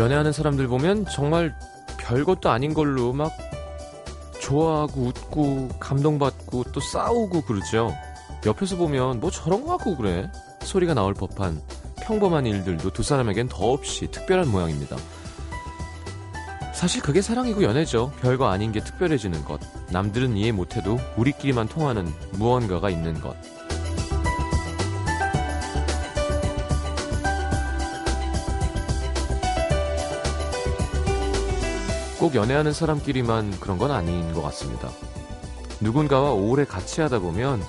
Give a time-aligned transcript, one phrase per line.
[0.00, 1.54] 연애하는 사람들 보면 정말
[1.98, 3.30] 별것도 아닌 걸로 막
[4.40, 7.94] 좋아하고 웃고 감동받고 또 싸우고 그러죠.
[8.46, 10.30] 옆에서 보면 뭐 저런 거 갖고 그래.
[10.62, 11.60] 소리가 나올 법한
[12.00, 14.96] 평범한 일들도 두 사람에겐 더없이 특별한 모양입니다.
[16.72, 18.10] 사실 그게 사랑이고 연애죠.
[18.22, 19.60] 별거 아닌 게 특별해지는 것.
[19.90, 23.36] 남들은 이해 못해도 우리끼리만 통하는 무언가가 있는 것.
[32.20, 34.90] 꼭 연애하는 사람끼리만 그런 건 아닌 것 같습니다.
[35.80, 37.62] 누군가와 오래 같이 하다 보면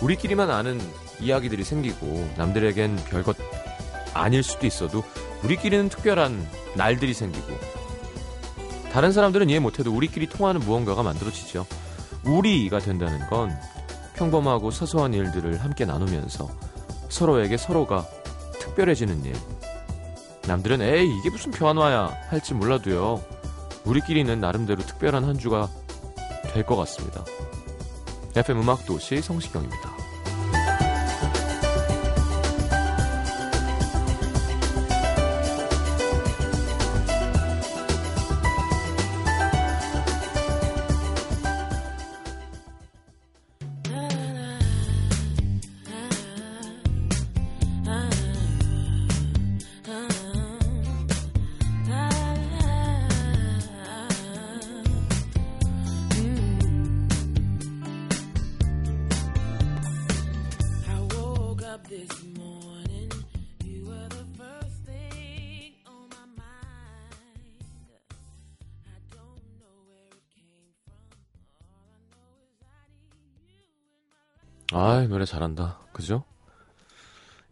[0.00, 0.80] 우리끼리만 아는
[1.20, 3.36] 이야기들이 생기고 남들에겐 별것
[4.12, 5.04] 아닐 수도 있어도
[5.44, 7.46] 우리끼리는 특별한 날들이 생기고
[8.92, 11.64] 다른 사람들은 이해 못해도 우리끼리 통하는 무언가가 만들어지죠.
[12.24, 13.56] 우리가 된다는 건
[14.16, 16.50] 평범하고 사소한 일들을 함께 나누면서
[17.08, 18.04] 서로에게 서로가
[18.58, 19.36] 특별해지는 일.
[20.48, 23.41] 남들은 에이 이게 무슨 변화야 할지 몰라도요.
[23.84, 25.68] 우리끼리는 나름대로 특별한 한 주가
[26.52, 27.24] 될 것 같습니다.
[28.36, 30.11] FM 음악도시 성시경입니다.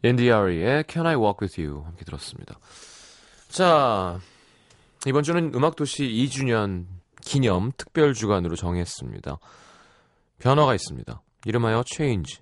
[0.02, 2.58] 엔디아리의 Can I Walk With You 함께 들었습니다.
[3.48, 4.18] 자,
[5.06, 6.86] 이번 주는 음악도시 2주년
[7.22, 9.38] 기념 특별 주간으로 정했습니다.
[10.38, 11.22] 변화가 있습니다.
[11.44, 12.40] 이름하여 Change.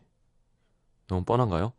[1.08, 1.72] 너무 뻔한가요?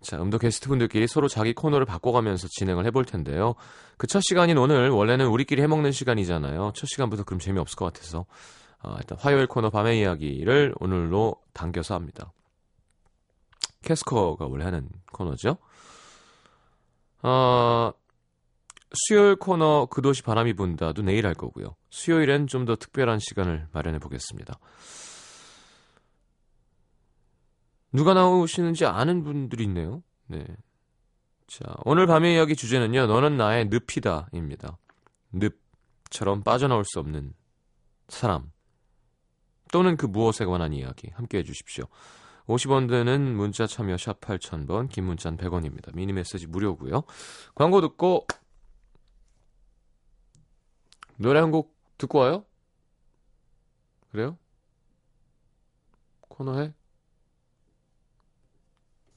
[0.00, 3.54] 자, 음도 게스트분들끼리 서로 자기 코너를 바꿔가면서 진행을 해볼 텐데요.
[3.96, 6.72] 그 첫 시간인 오늘 원래는 우리끼리 해먹는 시간이잖아요.
[6.74, 8.26] 첫 시간부터 그럼 재미없을 것 같아서
[8.82, 12.32] 어, 일단 화요일 코너 밤의 이야기를 오늘로 당겨서 합니다.
[13.84, 15.58] 캐스커가 원래 하는 코너죠.
[17.22, 17.92] 어,
[18.92, 21.74] 수요일 코너 그 도시 바람이 분다도 내일 할 거고요.
[21.90, 24.58] 수요일엔 좀 더 특별한 시간을 마련해 보겠습니다.
[27.92, 30.02] 누가 나오시는지 아는 분들이 있네요.
[30.26, 30.44] 네.
[31.46, 33.06] 자, 오늘 밤의 이야기 주제는요.
[33.06, 34.78] 너는 나의 늪이다입니다.
[35.32, 37.34] 늪처럼 빠져나올 수 없는
[38.08, 38.50] 사람.
[39.72, 41.84] 또는 그 무엇에 관한 이야기 함께 해 주십시오.
[42.46, 45.94] 50원 드는 문자 참여 샵 8000번, 긴 문자는 100원입니다.
[45.94, 47.02] 미니 메시지 무료고요.
[47.54, 48.26] 광고 듣고
[51.16, 52.44] 노래 한 곡 듣고 와요?
[54.10, 54.36] 그래요?
[56.28, 56.74] 코너 해?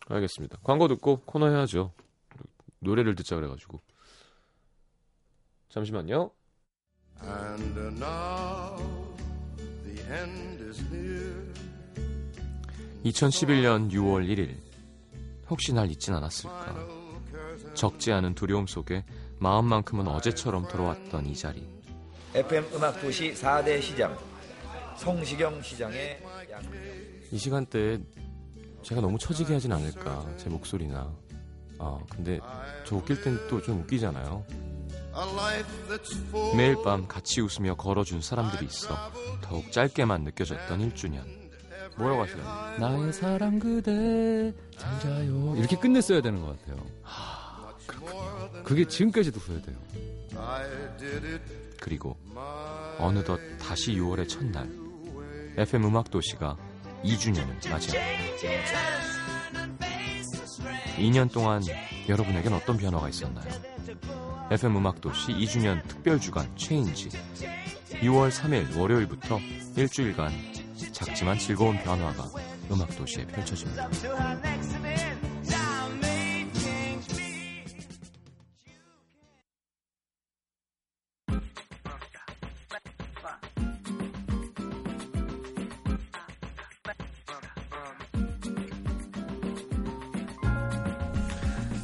[0.07, 0.59] 알겠습니다.
[0.63, 1.93] 광고 듣고 코너 해야죠.
[2.79, 3.81] 노래를 듣자 그래가지고.
[5.69, 6.31] 잠시만요.
[7.19, 8.77] And now
[13.11, 14.57] 2011년 6월 1일.
[15.49, 16.75] 혹시 날 잊진 않았을까?
[17.73, 19.05] 적지 않은 두려움 속에
[19.39, 21.65] 마음만큼은 어제처럼 돌아왔던 이 자리.
[22.33, 24.17] FM 음악 도시 4대 시장
[24.97, 26.23] 성시경 시장의
[27.31, 27.99] 이 시간대에
[28.83, 31.13] 제가 너무 처지게 하진 않을까 제 목소리나.
[31.79, 32.39] 아 근데
[32.85, 34.43] 저 웃길 땐 또 좀 웃기잖아요.
[36.55, 38.95] 매일 밤 같이 웃으며 걸어준 사람들이 있어
[39.41, 41.46] 더욱 짧게만 느껴졌던 1주년.
[41.95, 42.43] 뭐라고 하세요?
[42.79, 45.55] 나의 사랑 그대 잘 자요.
[45.57, 46.85] 이렇게 끝냈어야 되는 것 같아요.
[47.03, 47.47] 하.
[48.63, 49.77] 그게 지금까지도 후회돼요.
[51.79, 52.17] 그리고
[52.99, 54.69] 어느덧 다시 6월의 첫날
[55.57, 56.57] FM 음악 도시가
[57.03, 57.97] 2주년을 맞이합니다.
[60.97, 61.61] 2년 동안
[62.09, 63.47] 여러분에겐 어떤 변화가 있었나요?
[64.51, 67.09] FM 음악도시 2주년 특별주간 체인지
[68.01, 69.39] 2월 3일 월요일부터
[69.75, 70.31] 일주일간
[70.91, 72.29] 작지만 즐거운 변화가
[72.71, 73.89] 음악 도시에 펼쳐집니다.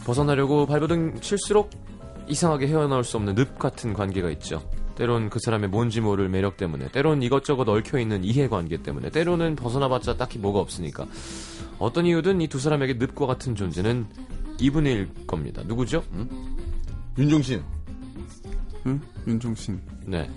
[0.05, 1.69] 벗어나려고 발버둥 칠수록
[2.27, 4.61] 이상하게 헤어나올 수 없는 늪 같은 관계가 있죠.
[4.95, 10.17] 때론 그 사람의 뭔지 모를 매력 때문에, 때론 이것저것 얽혀 있는 이해관계 때문에, 때로는 벗어나봤자
[10.17, 11.05] 딱히 뭐가 없으니까.
[11.79, 14.05] 어떤 이유든 이 두 사람에게 늪과 같은 존재는
[14.59, 15.63] 이분일 겁니다.
[15.65, 16.03] 누구죠?
[16.13, 16.29] 응?
[17.17, 17.63] 윤종신.
[18.85, 19.01] 응?
[19.27, 19.81] 윤종신.
[20.05, 20.29] 네.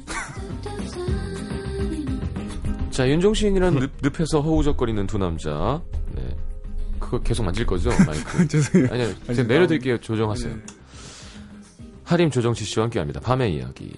[2.90, 5.82] 자, 윤종신이란 늪, 늪에서 허우적거리는 두 남자.
[6.14, 6.22] 네.
[6.98, 8.48] 그거 계속 만질 거죠, 마이크?
[8.48, 8.88] 죄송해요.
[8.92, 9.98] 아니요, 아니, 제가 내려드릴게요.
[9.98, 10.54] 조정하세요.
[10.54, 10.62] 네.
[12.06, 13.20] 하림 조정치 씨와 함께합니다.
[13.20, 13.92] 밤의 이야기.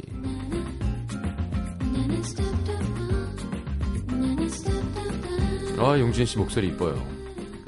[5.79, 6.95] 아, 용진 씨 목소리 이뻐요.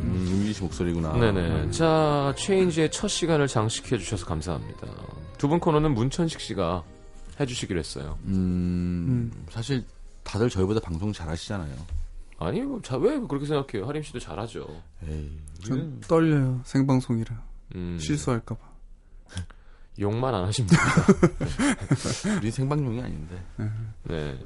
[0.00, 1.12] 음, 윤기 씨 목소리구나.
[1.14, 1.70] 네네.
[1.70, 4.86] 자, 체인지의 첫 시간을 장식해 주셔서 감사합니다.
[5.38, 6.84] 두 분 코너는 문천식 씨가
[7.38, 8.18] 해주시기로 했어요.
[8.24, 9.84] 음, 사실
[10.24, 11.74] 다들 저희보다 방송 잘하시잖아요.
[12.38, 13.86] 아니, 뭐, 자, 왜 그렇게 생각해요?
[13.88, 14.66] 하림 씨도 잘하죠.
[15.08, 15.30] 에이,
[15.64, 16.60] 전 떨려요.
[16.64, 17.42] 생방송이라.
[17.76, 18.60] 음, 실수할까봐.
[19.98, 22.38] 욕만 안 하시면 됩니다.
[22.40, 23.36] 우리 생방송이 아닌데.
[24.04, 24.38] 네.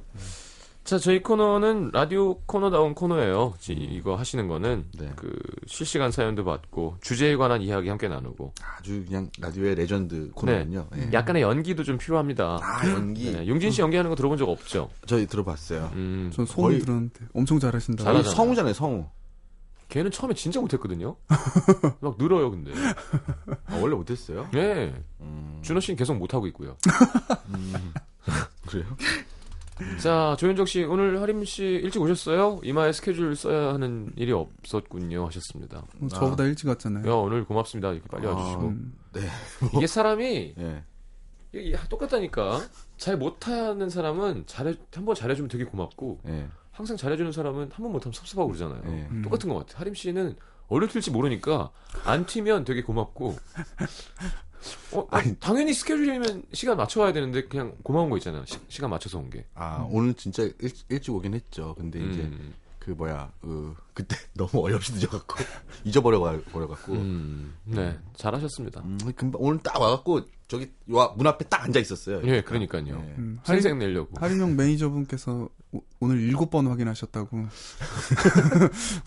[0.82, 3.54] 자, 저희 코너는 라디오 코너다운 코너예요.
[3.58, 5.10] 지- 이거 하시는 거는 네.
[5.16, 5.32] 그
[5.66, 10.88] 실시간 사연도 받고 주제에 관한 이야기 함께 나누고 아주 그냥 라디오의 레전드 코너군요.
[10.96, 11.08] 예.
[11.12, 12.58] 약간의 연기도 좀 필요합니다.
[12.60, 13.32] 아, 연기.
[13.32, 14.90] 네, 용진 씨 연기하는 거 들어본 적 없죠?
[15.06, 15.90] 저희 들어봤어요.
[15.94, 18.04] 음, 전 소문 들었는데 엄청 잘하신다고.
[18.04, 18.28] 잘하잖아요.
[18.28, 19.06] 아니, 성우잖아요, 성우.
[19.94, 21.14] 걔는 처음에 진짜 못했거든요.
[22.00, 22.72] 막 늘어요, 근데.
[23.66, 24.48] 아, 원래 못했어요?
[24.52, 24.92] 네.
[25.20, 26.76] 음, 준호 씨는 계속 못하고 있고요.
[28.66, 28.84] 그래요?
[30.02, 32.60] 자, 조현정 씨, 오늘 하림 씨 일찍 오셨어요?
[32.64, 35.26] 이마에 스케줄 써야 하는 일이 없었군요.
[35.26, 35.84] 하셨습니다.
[36.00, 37.08] 어, 저보다 일찍 왔잖아요.
[37.08, 37.92] 야, 오늘 고맙습니다.
[37.92, 38.62] 이렇게 빨리 아, 와주시고.
[38.62, 38.94] 음,
[39.76, 40.82] 이게 사람이 예.
[41.52, 42.62] 이게 똑같다니까.
[42.96, 46.48] 잘 못하는 사람은 잘해 한번 잘해주면 되게 고맙고 예.
[46.74, 48.82] 항상 잘해주는 사람은 한 번 못하면 섭섭하고 그러잖아요.
[48.86, 49.08] 예.
[49.10, 49.22] 음.
[49.22, 49.78] 똑같은 것 같아.
[49.80, 50.36] 하림 씨는
[50.68, 51.70] 어딜 튈지 모르니까
[52.04, 53.36] 안 튀면 되게 고맙고.
[54.92, 55.36] 어, 아니.
[55.38, 58.44] 당연히 스케줄이면 시간 맞춰 와야 되는데 그냥 고마운 거 있잖아요.
[58.68, 59.46] 시, 간 맞춰서 온 게.
[59.54, 61.74] 아, 오늘 진짜 일, 일찍 오긴 했죠.
[61.76, 65.36] 근데 이제 음, 그 뭐야, 그 그때 너무 어이없이 늦어갖고
[65.84, 66.18] 잊어버려
[66.50, 66.92] 버려갖고.
[66.94, 68.80] 음, 네, 잘하셨습니다.
[68.80, 72.22] 음, 금방 오늘 딱 와갖고 저기 와, 문 앞에 딱 앉아 있었어요.
[72.24, 72.86] 예, 그러니까요.
[72.86, 72.92] 예.
[73.18, 74.18] 음, 하림, 생색 내려고.
[74.18, 77.36] 하림형 매니저분께서 오, 오늘 일곱 번 확인하셨다고.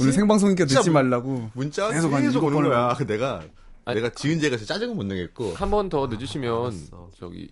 [0.02, 1.50] 오늘 생방송이니까 늦지 뭐- 말라고.
[1.54, 2.94] 문자 계속 계속, 오는 거야.
[2.96, 3.42] 그 내가
[3.86, 5.54] 아니- 내가 지은 진짜 짜증은 못 내겠고.
[5.54, 7.10] 한 번 더 늦으시면 알았어.
[7.18, 7.50] 저기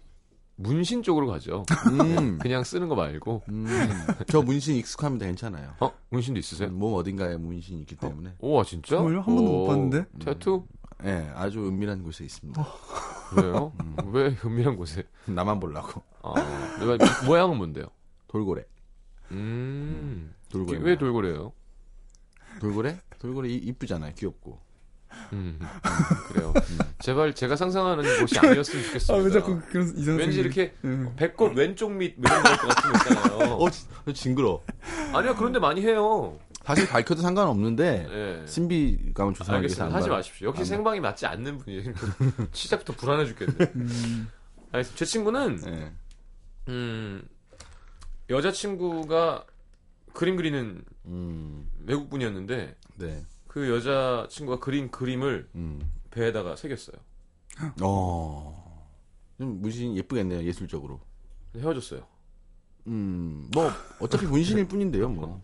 [0.57, 1.65] 문신 쪽으로 가죠.
[1.91, 3.43] 음, 그냥 쓰는 거 말고.
[3.49, 3.65] 음,
[4.27, 5.25] 저 문신 익숙합니다.
[5.25, 5.73] 괜찮아요.
[5.79, 6.69] 어, 문신도 있으세요?
[6.69, 8.33] 몸 어딘가에 문신이 있기 때문에.
[8.39, 8.95] 우와, 진짜?
[8.97, 9.17] 정말요?
[9.21, 10.05] 한 번도 못 오, 봤는데?
[10.23, 10.65] 태투?
[11.05, 12.65] 예, 아주 은밀한 곳에 있습니다.
[13.31, 13.73] 그래요?
[14.11, 15.03] 왜 은밀한 곳에?
[15.25, 16.01] 나만 보려고.
[16.23, 16.33] 아,
[16.81, 16.97] 왜,
[17.27, 17.85] 모양은 뭔데요?
[18.27, 18.63] 돌고래.
[19.31, 20.79] 음, 돌고래.
[20.81, 21.51] 왜 돌고래요?
[22.59, 22.99] 돌고래?
[23.19, 24.13] 돌고래 이- 이쁘잖아요.
[24.15, 24.59] 귀엽고.
[25.33, 25.67] 음, 음,
[26.27, 26.53] 그래요.
[26.99, 29.23] 제발 제가 상상하는 곳이 아니었으면 아, 좋겠습니다.
[29.23, 31.15] 왜 자꾸 그런 이상한 왠지 이렇게 예.
[31.15, 33.53] 배꼽 왼쪽 밑 이런 것 같은 거 있잖아요.
[33.55, 34.61] 어, 지- 저 징그러.
[35.13, 36.37] 아니요, 그런데 많이 해요.
[36.65, 38.07] 사실 밝혀도 상관없는데
[38.43, 38.47] 예.
[38.47, 40.15] 신비감을 조성하기 위해서 하지 봐.
[40.15, 40.47] 마십시오.
[40.49, 41.93] 역시 안 생방이 맞지 않는 분이에요.
[42.51, 43.53] 시작부터 불안해 죽겠네.
[43.75, 44.27] 음,
[44.71, 44.97] 알겠습니다.
[44.97, 45.91] 제 친구는 예.
[46.69, 47.21] 음,
[48.29, 49.45] 여자친구가
[50.13, 53.25] 그림 그리는 음, 외국 분이었는데 네.
[53.47, 55.81] 그 여자 친구가 그린 그림을 음.
[56.11, 56.97] 배에다가 새겼어요.
[57.81, 58.87] 어.
[59.37, 60.43] 좀 문신 예쁘겠네요.
[60.43, 60.99] 예술적으로.
[61.55, 62.05] 헤어졌어요.
[62.87, 65.41] 음, 뭐 어차피 문신일 뿐인데요, 뭐.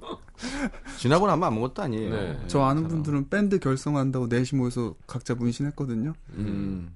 [1.00, 2.10] 지나고 나면 아무것도 아니에요.
[2.10, 2.40] 네.
[2.44, 2.88] 예, 저 아는.
[2.88, 6.14] 분들은 밴드 결성한다고 넷이 모여서 각자 문신했거든요.
[6.34, 6.96] 음.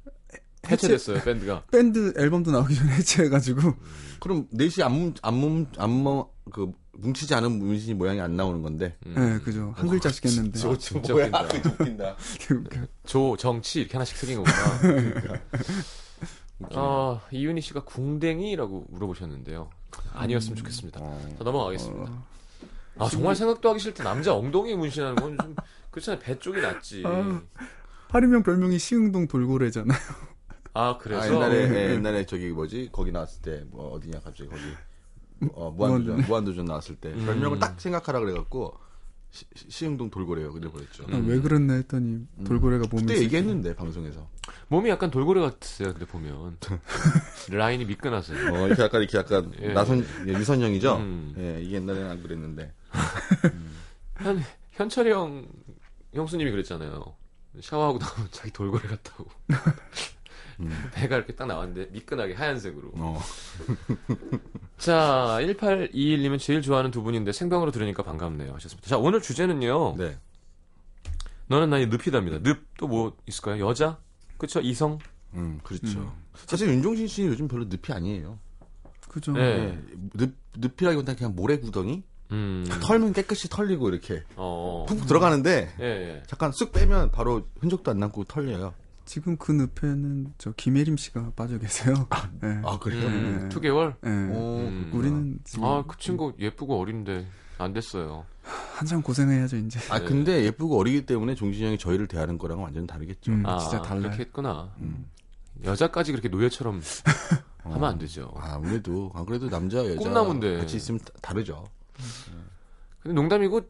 [0.70, 1.64] 해체됐어요, 밴드가.
[1.72, 3.74] 밴드 앨범도 나오기 전에 해체해가지고
[4.20, 8.98] 그럼 넷이 안문 안문 안무 그 뭉치지 않은 문신이 모양이 안 나오는 건데.
[9.06, 9.14] 음.
[9.16, 9.74] 네, 그죠.
[9.76, 10.60] 한 글자씩 했는데.
[10.60, 11.48] 저 진짜 뭐야, 웃긴다.
[11.48, 12.16] 그거 웃긴다.
[13.06, 14.56] 조, 정치 이렇게 하나씩 새긴 거구나.
[16.74, 19.70] 아, 이윤희 씨가 궁뎅이라고 물어보셨는데요.
[20.14, 21.00] 아니었으면 좋겠습니다.
[21.02, 21.36] 어.
[21.38, 22.12] 자, 넘어가겠습니다.
[22.12, 22.24] 어,
[22.98, 24.04] 아, 정말 생각도 하기 싫대.
[24.04, 25.56] 남자 엉덩이 문신하는 건 좀,
[25.92, 26.22] 그렇잖아요.
[26.22, 27.04] 배 쪽이 낫지.
[27.06, 27.42] 아.
[28.10, 30.00] 하림형 별명이 시흥동 돌고래잖아요.
[30.76, 31.24] 아, 그래서.
[31.24, 31.56] 아, 옛날에
[31.90, 34.62] 예, 옛날에 저기 뭐지 거기 나왔을 때 뭐 어디냐 갑자기 거기
[35.54, 37.26] 어, 무한도전 무한도전 나왔을 때 음.
[37.26, 38.78] 별명을 딱 생각하라 그래갖고
[39.32, 41.04] 시, 시흥동 돌고래요 그래 버렸죠.
[41.12, 43.08] 아, 왜 그랬나 했더니 돌고래가 몸에 음.
[43.08, 44.30] 그때 얘기했는데 방송에서.
[44.70, 45.92] 몸이 약간 돌고래 같으세요.
[45.92, 46.58] 근데 보면.
[47.52, 48.54] 라인이 미끈하세요.
[48.54, 49.74] 어 이렇게 약간 이렇게 약간 예.
[49.74, 50.96] 나선 예, 유선형이죠.
[50.98, 51.36] 음.
[51.38, 52.74] 예 이게 옛날에는 안 그랬는데.
[54.20, 54.42] 현,
[54.72, 55.46] 현철이 형,
[56.14, 57.04] 형수님이 그랬잖아요.
[57.62, 59.26] 샤워하고 나면 자기 돌고래 같다고.
[60.60, 60.72] 음.
[60.94, 62.92] 배가 이렇게 딱 나왔는데 미끈하게 하얀색으로.
[62.96, 63.20] 어.
[64.78, 68.54] 자, 1821님은 제일 좋아하는 두 분인데 생방으로 들으니까 반갑네요.
[68.56, 68.88] 하셨습니다.
[68.90, 69.96] 자, 오늘 주제는요.
[69.98, 70.18] 네.
[71.48, 72.40] 너는 나의 늪이답니다.
[72.40, 73.68] 늪 또 뭐 있을까요?
[73.68, 73.98] 여자?
[74.38, 74.60] 그쵸?
[74.62, 75.00] 이성?
[75.36, 76.14] 음 그렇죠.
[76.46, 78.38] 사실 윤종신 씨는 요즘 별로 늪이 아니에요.
[79.10, 79.32] 그죠.
[79.34, 79.42] 네.
[79.42, 79.80] 예.
[80.14, 82.04] 늪 늪이라기보다 그냥 모래구덩이.
[82.32, 82.66] 음.
[82.82, 84.86] 털면 깨끗이 털리고 이렇게 어.
[84.90, 86.24] 푹푹 들어가는데 예, 예.
[86.28, 88.74] 잠깐 쓱 빼면 바로 흔적도 안 남고 털려요.
[89.06, 91.94] 지금 그 늪에는 저 김혜림 씨가 빠져 계세요.
[92.42, 92.60] 네.
[92.66, 93.06] 아 그래요?
[93.08, 93.56] 음, 네.
[93.56, 93.96] 2개월?
[94.02, 94.10] 네.
[94.36, 94.92] 오, 음.
[94.94, 97.26] 우리는 지금 아, 그 친구 예쁘고 어린데
[97.60, 98.26] 안 됐어요.
[98.76, 99.80] 한참 고생해야죠 이제.
[99.92, 103.32] 아 근데 예쁘고 어리기 때문에 종진이 형이 저희를 대하는 거랑은 완전 다르겠죠.
[103.32, 104.04] 음, 아, 진짜 달라요.
[104.04, 104.74] 그렇게 했구나.
[104.80, 105.06] 음.
[105.64, 106.82] 여자까지 그렇게 노예처럼
[107.64, 108.32] 하면 안 되죠.
[108.38, 110.58] 아, 아무래도 안 그래도 남자 여자 꿈나무인데.
[110.58, 111.64] 같이 있으면 다- 다르죠.
[113.00, 113.62] 근데 농담이고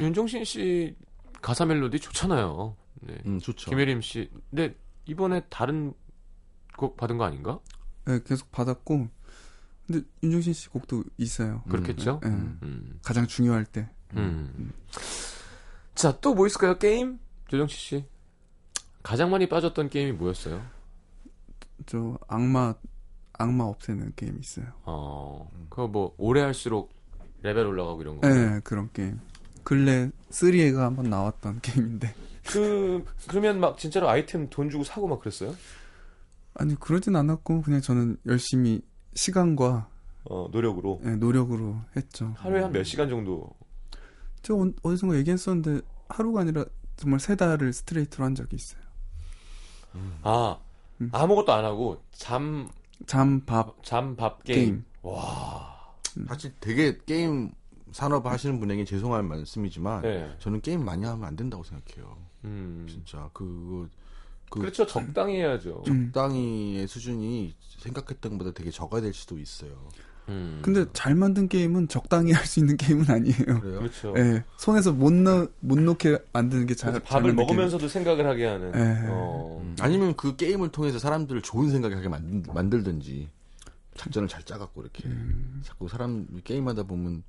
[0.00, 0.96] 윤종신 씨
[1.42, 2.74] 가사 멜로디 좋잖아요.
[3.02, 3.18] 네.
[3.26, 3.70] 음 좋죠.
[3.70, 4.30] 김혜림 씨.
[4.50, 4.76] 근데
[5.06, 5.92] 이번에 다른
[6.76, 7.60] 곡 받은 거 아닌가?
[8.04, 9.08] 네, 계속 받았고
[9.86, 11.62] 근데 윤종신 씨 곡도 있어요.
[11.68, 12.20] 그렇겠죠?
[12.22, 12.28] 네.
[12.30, 12.58] 음.
[12.62, 12.98] 음.
[13.02, 13.88] 가장 중요할 때.
[14.14, 14.72] 음.
[15.94, 16.78] 자, 또 뭐 있을까요?
[16.78, 17.18] 게임?
[17.48, 18.04] 조정치 씨.
[19.02, 20.60] 가장 많이 빠졌던 게임이 뭐였어요?
[21.86, 22.74] 저 악마
[23.34, 24.66] 악마 없애는 게임 있어요.
[24.84, 26.92] 어, 그거 뭐, 오래 할수록
[27.42, 28.28] 레벨 올라가고 이런 거.
[28.28, 29.20] 네, 그런 게임.
[29.62, 32.14] 근래 3에가 한번 나왔던 게임인데.
[32.48, 35.54] 그, 그러면 막 진짜로 아이템 돈 주고 사고 막 그랬어요?
[36.54, 38.80] 아니 그러진 않았고 그냥 저는 열심히
[39.14, 39.88] 시간과
[40.24, 41.00] 어, 노력으로.
[41.04, 42.34] 예, 노력으로 했죠.
[42.38, 43.48] 하루에 한 몇 시간 정도.
[44.42, 46.64] 저 어- 어디선가 얘기했었는데 하루가 아니라
[46.96, 48.80] 정말 세 달을 스트레이트로 한 적이 있어요.
[50.22, 50.58] 아,
[51.00, 51.08] 음.
[51.12, 52.68] 아무것도 안 하고, 잠,
[53.06, 54.58] 잠, 밥, 잠, 밥, 게임.
[54.60, 54.84] 게임.
[55.02, 55.74] 와.
[56.28, 57.50] 사실 되게 게임
[57.92, 60.34] 산업 하시는 분에게 죄송할 말씀이지만 네.
[60.38, 62.16] 저는 게임 많이 하면 안 된다고 생각해요.
[62.46, 62.86] 음.
[62.88, 63.86] 진짜 그거
[64.50, 64.86] 그 그렇죠.
[64.86, 65.82] 적당히 해야죠.
[65.88, 66.06] 음.
[66.06, 69.72] 적당히의 수준이 생각했던 것보다 되게 적어야 될 수도 있어요.
[70.28, 70.60] 음.
[70.62, 73.60] 근데 잘 만든 게임은 적당히 할 수 있는 게임은 아니에요.
[73.60, 73.78] 그래요?
[73.78, 74.14] 그렇죠.
[74.16, 78.46] 예, 손에서 못, 넣, 못 놓게 만드는 게 잘, 잘 밥을 만든 먹으면서도 생각을 하게
[78.46, 78.72] 하는.
[78.72, 79.06] 네.
[79.08, 79.60] 어.
[79.62, 83.28] 음, 아니면 그 게임을 통해서 사람들을 좋은 생각을 하게 만들, 만들든지
[83.96, 85.62] 작전을 잘 짜갖고 이렇게 음.
[85.64, 87.22] 자꾸 사람 게임하다 보면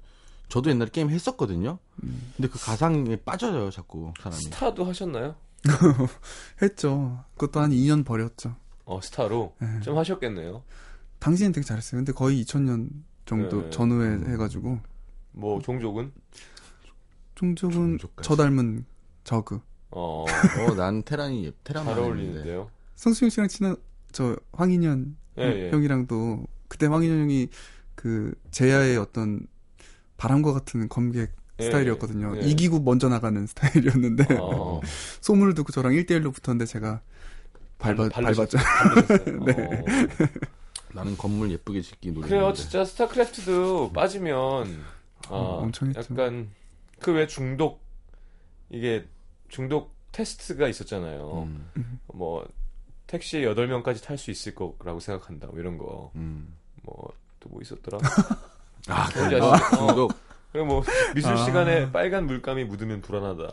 [0.50, 1.78] 저도 옛날에 게임 했었거든요.
[2.04, 2.32] 음.
[2.36, 4.42] 근데 그 가상에 빠져요 자꾸 사람이.
[4.44, 5.36] 스타도 하셨나요?
[6.62, 7.24] 했죠.
[7.36, 8.56] 그것도 한 2년 버렸죠.
[8.86, 9.54] 어, 스타로.
[9.62, 9.82] 예.
[9.82, 10.64] 좀 하셨겠네요.
[11.20, 12.00] 당시엔 되게 잘했어요.
[12.00, 12.90] 근데 거의 2000년
[13.26, 13.70] 정도 네.
[13.70, 14.80] 전후에 해가지고
[15.34, 16.12] 뭐, 종족은?
[17.36, 18.28] 종족은 종족까지.
[18.28, 18.86] 저 닮은
[19.24, 19.60] 저그.
[19.92, 22.70] 어, 어, 난 테란이 예- 테란 잘 어울리는데요.
[22.96, 23.76] 성수용 씨랑 친한
[24.12, 25.72] 저 황인현 예, 예.
[25.72, 27.50] 형이랑도 그때 황인현 형이
[27.96, 29.46] 그 제야의 어떤
[30.18, 32.38] 바람과 같은 검객 예, 스타일이었거든요.
[32.38, 32.42] 예.
[32.42, 34.82] 이기고 먼저 나가는 스타일이었는데 어,
[35.22, 37.02] 소문을 듣고 저랑 1대1로 붙었는데 제가
[37.80, 38.12] 밟아, 밟으셨-
[38.52, 38.58] 밟았죠.
[39.46, 39.54] 네.
[39.54, 39.86] 어.
[40.94, 42.28] 나는 건물 예쁘게 짓기 노래.
[42.28, 44.84] 그래요, 진짜 스타크래프트도 빠지면,
[45.28, 46.00] 아, 어, 엄청 했죠.
[46.12, 46.50] 약간,
[47.00, 47.84] 그 왜 중독,
[48.70, 49.06] 이게
[49.50, 51.44] 중독 테스트가 있었잖아요.
[51.44, 52.48] 음, 뭐,
[53.06, 56.12] 택시에 8명까지 탈 수 있을 거라고 생각한다, 뭐 이런 거.
[56.16, 56.56] 음.
[56.82, 58.00] 뭐, 또 뭐 있었더라?
[58.88, 60.04] 아, 뭔지 그 아시죠?
[60.04, 60.08] 어.
[60.52, 61.38] 그리고 뭐 미술 아.
[61.38, 63.50] 시간에 빨간 물감이 묻으면 불안하다.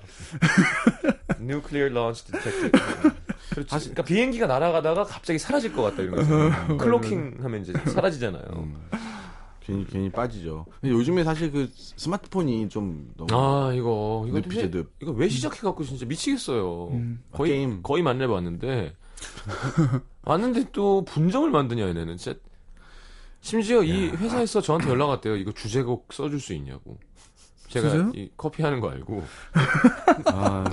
[1.40, 2.72] Nuclear launch detected.
[3.50, 3.68] 그렇지.
[3.70, 6.16] 그러니까 비행기가 날아가다가 갑자기 사라질 것 같다 이런
[6.68, 6.76] 거.
[6.78, 8.44] 클로킹 하면 이제 사라지잖아요.
[8.56, 8.74] 음.
[9.60, 10.66] 괜히 괜히 빠지죠.
[10.80, 14.92] 근데 요즘에 사실 그 스마트폰이 좀 너무 아 이거 이거 늪이죠, 근데 늪.
[15.00, 16.88] 이거 왜 시작해 갖고 진짜 미치겠어요.
[16.88, 17.22] 음.
[17.32, 17.82] 거의 게임.
[17.82, 18.94] 거의 만렙 왔는데
[20.22, 22.38] 왔는데 또 분점을 만드냐 얘네는 진짜.
[23.44, 25.36] 심지어 이 회사에서 저한테 연락 왔대요.
[25.36, 26.96] 이거 주제곡 써줄 수 있냐고.
[27.68, 28.12] 제가 진짜요?
[28.14, 29.22] 이 커피 하는 거 알고
[30.32, 30.64] 아,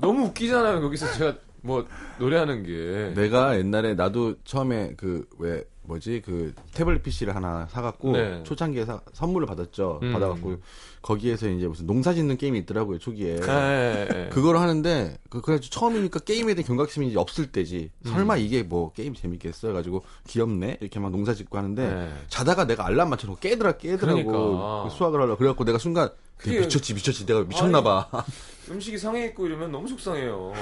[0.00, 0.80] 너무 웃기잖아요.
[0.80, 1.86] 거기서 제가 뭐
[2.18, 3.12] 노래하는 게.
[3.14, 8.42] 내가 옛날에 나도 처음에 그 왜 뭐지 그 태블릿 PC를 하나 사갖고 네.
[8.44, 10.00] 초창기에 사, 선물을 받았죠.
[10.02, 10.12] 음.
[10.12, 10.56] 받아갖고
[11.02, 13.40] 거기에서 이제 무슨 농사 짓는 게임이 있더라고요 초기에.
[13.42, 14.28] 예.
[14.32, 17.90] 그걸 하는데 그 그래서 처음이니까 게임에 대한 경각심이 이제 없을 때지.
[18.06, 18.10] 음.
[18.12, 22.12] 설마 이게 뭐 게임 재밌겠어 해가지고 귀엽네 이렇게 막 농사 짓고 하는데 네.
[22.28, 24.84] 자다가 내가 알람 맞춰놓고 깨더라 깨더라고 그러니까.
[24.84, 28.08] 그 수학을 하려고 그래갖고 내가 순간 그게- 미쳤지 미쳤지 내가 미쳤나봐.
[28.70, 30.52] 음식이 상해 있고 이러면 너무 속상해요.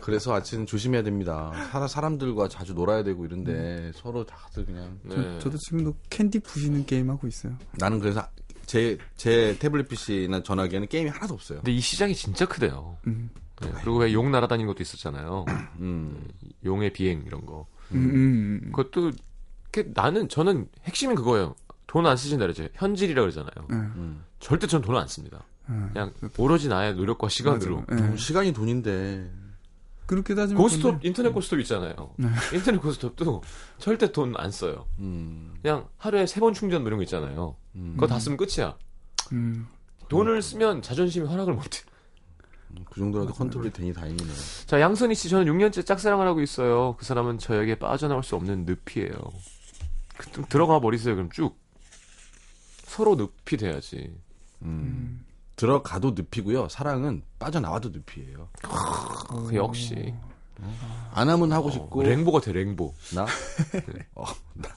[0.00, 1.52] 그래서 아침 조심해야 됩니다.
[1.70, 5.38] 사람 사람들과 자주 놀아야 되고 이런데 서로 다들 그냥 네.
[5.40, 7.52] 저 도 지금도 캔디 부시는 게임 하고 있어요.
[7.78, 8.26] 나는 그래서
[8.66, 11.58] 제, 제 태블릿 PC나 전화기에는 게임이 하나도 없어요.
[11.58, 12.96] 근데 이 시장이 진짜 크대요.
[13.06, 13.30] 음.
[13.60, 13.70] 네.
[13.80, 15.44] 그리고 왜 용 날아다니는 것도 있었잖아요.
[15.80, 16.26] 음.
[16.64, 17.66] 용의 비행 이런 거.
[17.92, 18.72] 음, 음, 음.
[18.72, 19.12] 그것도
[19.72, 21.54] 이렇게 나는 저는 핵심은 그거예요.
[21.86, 22.66] 돈 안 쓰신다 그러죠.
[22.74, 23.52] 현질이라 그러잖아요.
[23.70, 24.24] 예, 음.
[24.40, 25.44] 절대 전 돈 안 씁니다.
[25.70, 25.74] 예.
[25.92, 27.84] 그냥 오로지 나의 노력과 시간으로.
[27.92, 29.30] 음, 시간이 돈인데.
[30.06, 31.94] 그렇게 따지면 고스톱 근데- 인터넷 고스톱 있잖아요.
[32.16, 32.28] 네.
[32.52, 33.42] 인터넷 고스톱도
[33.78, 34.86] 절대 돈 안 써요.
[34.98, 35.54] 음.
[35.62, 37.56] 그냥 하루에 세 번 충전 뭐 이런 거 있잖아요.
[37.76, 37.92] 음.
[37.94, 38.76] 그거 다 쓰면 끝이야.
[39.32, 39.66] 음,
[40.08, 41.80] 돈을 쓰면 자존심이 허락을 못해.
[42.90, 44.34] 그 정도라도 컨트롤이 되니 다행이네요.
[44.66, 46.96] 자, 양선희 씨, 저는 6년째 짝사랑을 하고 있어요.
[46.98, 49.12] 그 사람은 저에게 빠져나올 수 없는 늪이에요.
[50.18, 51.56] 그, 좀 들어가 버리세요, 그럼 쭉.
[52.84, 54.14] 서로 늪이 돼야지.
[54.62, 55.23] 음.
[55.56, 56.68] 들어가도 늪이고요.
[56.68, 58.48] 사랑은 빠져나와도 늪이에요.
[59.48, 60.14] 그 역시.
[61.12, 62.92] 안 하면 하고 어, 싶고 랭보 같아 랭보.
[63.14, 63.26] 나
[64.14, 64.68] 어, 나,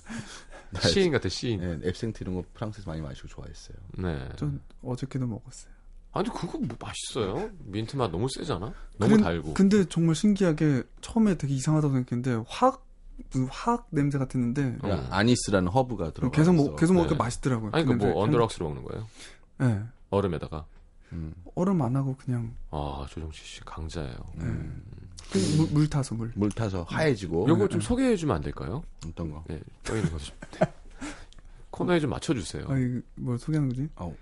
[0.72, 1.60] 나 시인 같아 시인.
[1.60, 3.78] 네, 앱생트 이런 거 프랑스에서 많이 마시고 좋아했어요.
[3.98, 4.30] 네.
[4.36, 5.72] 전 어저께도 먹었어요.
[6.14, 7.50] 아니 그거 뭐 맛있어요?
[7.66, 8.74] 민트 맛 너무 세잖아.
[8.98, 9.54] 너무 그런- 달고.
[9.54, 12.84] 근데 정말 신기하게 처음에 되게 이상하다고 생각했는데 화학
[13.32, 14.90] 무슨 화학 냄새 같았는데 어.
[14.90, 16.36] 야, 아니스라는 허브가 들어가.
[16.36, 17.18] 계속 먹 계속 먹으니까 네.
[17.24, 17.72] 맛있더라고요.
[17.74, 18.22] 아니 그 그뭐.
[18.24, 19.08] on the rocks로 먹는 거예요?
[19.60, 19.82] 네.
[20.10, 20.66] 얼음에다가.
[21.14, 24.16] 음, 얼음 안 하고 그냥 아 조정치 씨 강자예요.
[24.40, 24.84] 음.
[25.32, 26.32] 그 물, 물 타서 물.
[26.36, 27.48] 물 타서 하얘지고.
[27.48, 28.84] 요거 좀 소개해 주면 안 될까요?
[29.06, 29.44] 어떤 거?
[29.48, 30.36] 네, 떠 있는 거 좀.
[30.60, 30.74] 네.
[31.72, 32.66] 코너에 좀 맞춰주세요.
[32.68, 33.88] 아니 뭘 소개하는 거지?
[33.96, 34.16] 아우.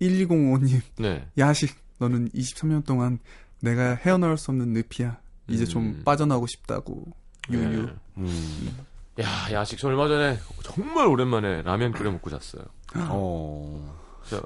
[0.00, 1.28] 1205님 네.
[1.38, 3.18] 야식 너는 23년 동안
[3.60, 5.20] 내가 헤어나올 수 없는 늪이야.
[5.48, 6.02] 이제 좀 음.
[6.04, 7.04] 빠져나오고 싶다고.
[7.50, 7.86] 유유.
[7.86, 7.92] 네.
[8.18, 8.78] 음.
[9.20, 12.64] 야, 야식 저 얼마 전에 정말 오랜만에 라면 끓여 먹고 잤어요.
[12.96, 13.98] 어.
[14.28, 14.40] 저,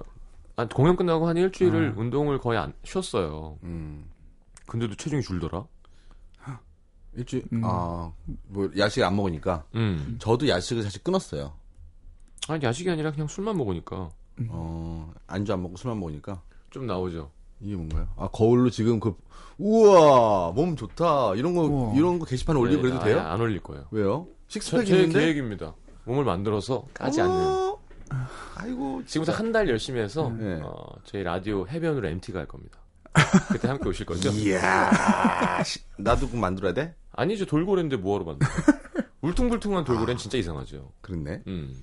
[0.56, 2.00] 한 공연 끝나고 한 일주일을 아.
[2.00, 3.58] 운동을 거의 안 쉬었어요.
[3.62, 4.04] 음.
[4.66, 5.66] 근데도 체중이 줄더라.
[7.16, 7.62] 일주일 음.
[7.64, 8.12] 아,
[8.49, 10.16] 뭐 야식 안 먹으니까 음.
[10.18, 11.52] 저도 야식을 사실 끊었어요.
[12.49, 14.11] 아니 야식이 아니라 그냥 술만 먹으니까
[14.49, 17.30] 어, 안주 안 먹고 술만 먹으니까 좀 나오죠.
[17.61, 18.08] 이게 뭔가요?
[18.16, 19.16] 아, 거울로 지금 그
[19.58, 21.34] 우와, 몸 좋다.
[21.37, 21.94] 이런 거 우와.
[21.94, 23.20] 이런 거 게시판 올리고 네, 그래도 돼요?
[23.20, 23.87] 안 올릴 거예요.
[23.92, 24.26] 왜요?
[24.49, 25.75] 저, 식스팩 제 있는데 계획입니다.
[26.04, 27.76] 몸을 만들어서 까지 않는.
[28.12, 28.16] 어,
[28.56, 30.61] 아이고, 지금부터 한 달 열심히 해서 네.
[30.62, 32.78] 어, 저희 라디오 해변으로 MT 갈 겁니다.
[33.52, 34.30] 그때 함께 오실 거죠?
[34.30, 36.94] 이야, 시- 나도 그거 만들어야 돼?
[37.12, 38.50] 아니죠 돌고래인데 뭐하러 만들어?
[39.20, 40.90] 울퉁불퉁한 돌고래는 진짜 이상하죠.
[41.00, 41.42] 그렇네.
[41.46, 41.75] 음.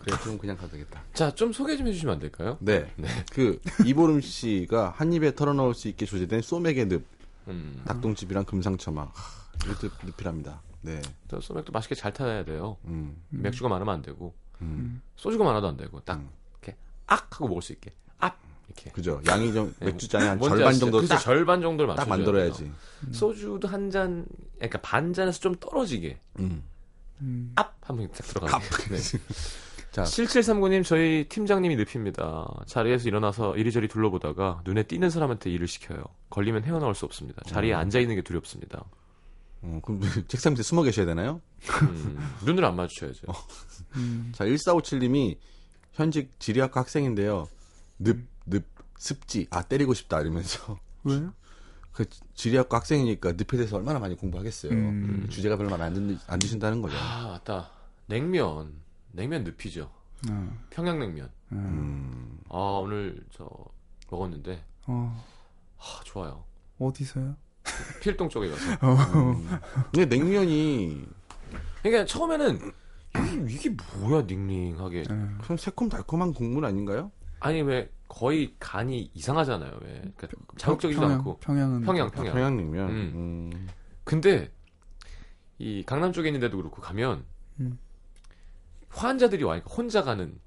[0.00, 1.02] 그래, 좀 그냥 가도 되겠다.
[1.14, 2.56] 자, 좀 소개 좀 해주시면 안 될까요?
[2.60, 2.90] 네.
[2.96, 3.08] 네.
[3.32, 7.02] 그, 이보름 씨가 한 입에 털어넣을 수 있게 조제된 소맥의 늪,
[7.48, 7.82] 음.
[7.86, 9.02] 닭똥집이랑 금상첨화.
[9.02, 9.10] 하,
[9.64, 10.62] 이것도 늪이랍니다.
[10.82, 11.00] 네.
[11.28, 12.76] 저 소맥도 맛있게 잘 타야 돼요.
[12.84, 15.02] 음, 맥주가 많으면 안 되고 음.
[15.16, 16.28] 소주가 많아도 안 되고 딱 음.
[16.52, 19.20] 이렇게 악 하고 먹을 수 있게 악 이렇게 그죠.
[19.26, 20.86] 양이 좀, 네, 맥주잔에 한 절반 아시죠?
[20.90, 22.64] 정도 딱, 절반 정도를 딱 만들어야지.
[22.64, 22.72] 돼요.
[23.12, 26.62] 소주도 한 잔, 그러니까 반 잔에서 좀 떨어지게 음.
[27.20, 27.52] 음.
[27.56, 28.64] 압 한번 딱 들어가게.
[28.90, 28.98] 네.
[29.90, 30.02] 자.
[30.02, 32.46] 7739님 저희 팀장님이 늪입니다.
[32.66, 36.02] 자리에서 일어나서 이리저리 둘러보다가 눈에 띄는 사람한테 일을 시켜요.
[36.30, 37.42] 걸리면 헤어나올 수 없습니다.
[37.46, 37.78] 자리에 음.
[37.78, 38.84] 앉아 있는 게 두렵습니다.
[39.62, 41.40] 어, 그럼 책상 밑에 숨어 계셔야 되나요?
[41.82, 43.26] 음, 눈을 안 마주쳐야죠.
[43.96, 44.32] 음.
[44.34, 45.36] 자, 1457님이
[45.92, 47.48] 현직 지리학과 학생인데요.
[47.98, 48.64] 늪, 늪,
[48.96, 50.78] 습지, 아, 때리고 싶다, 이러면서.
[51.04, 51.32] 왜요?
[51.92, 54.70] 그 지리학과 학생이니까 늪에 대해서 얼마나 많이 공부하겠어요.
[54.70, 55.26] 음.
[55.30, 56.96] 주제가 별로 마음에 안, 드, 안 드신다는 거죠.
[56.96, 57.70] 아 맞다.
[58.06, 58.72] 냉면,
[59.10, 59.90] 냉면 늪이죠.
[60.30, 60.58] 어.
[60.70, 61.26] 평양냉면.
[61.26, 61.30] 어.
[61.54, 62.38] 음.
[62.50, 63.48] 아 오늘 저
[64.10, 65.24] 먹었는데 어.
[65.78, 66.44] 아, 좋아요.
[66.78, 67.34] 어디서요?
[68.00, 68.72] 필동 쪽에 가서.
[69.18, 69.48] 음.
[69.92, 71.04] 근데 냉면이
[71.82, 72.58] 그러니까 처음에는
[73.46, 75.00] 이게, 이게 뭐야 닝닝하게.
[75.10, 75.38] 어.
[75.42, 77.10] 그냥 새콤달콤한 국물 아닌가요?
[77.40, 79.78] 아니 왜 거의 간이 이상하잖아요.
[79.82, 81.38] 왜 그러니까 자극적이지도 평양, 않고.
[81.38, 82.34] 평양은 평양 평양.
[82.34, 82.88] 평양 냉면.
[82.90, 83.12] 음.
[83.52, 83.68] 음.
[84.04, 84.50] 근데
[85.58, 87.24] 이 강남 쪽에 있는데도 그렇고 가면
[87.60, 87.78] 음.
[88.90, 90.38] 환자들이 와니까 혼자 가는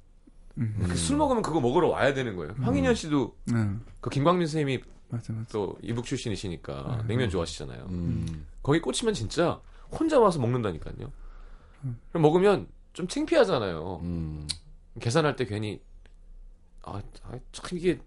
[0.57, 0.75] 음.
[0.87, 2.53] 그 술 먹으면 그거 먹으러 와야 되는 거예요.
[2.61, 3.85] 황인현 씨도 음.
[3.99, 5.45] 그 김광민 선생님이 맞아 맞아.
[5.51, 7.07] 또 이북 출신이시니까 음.
[7.07, 7.85] 냉면 좋아하시잖아요.
[7.89, 8.47] 음.
[8.63, 9.59] 거기 꽂히면 진짜
[9.91, 11.11] 혼자 와서 먹는다니까요.
[11.83, 11.99] 음.
[12.09, 13.99] 그럼 먹으면 좀 창피하잖아요.
[14.03, 14.47] 음.
[14.99, 15.81] 계산할 때 괜히
[16.83, 17.99] 아, 아, 참 이게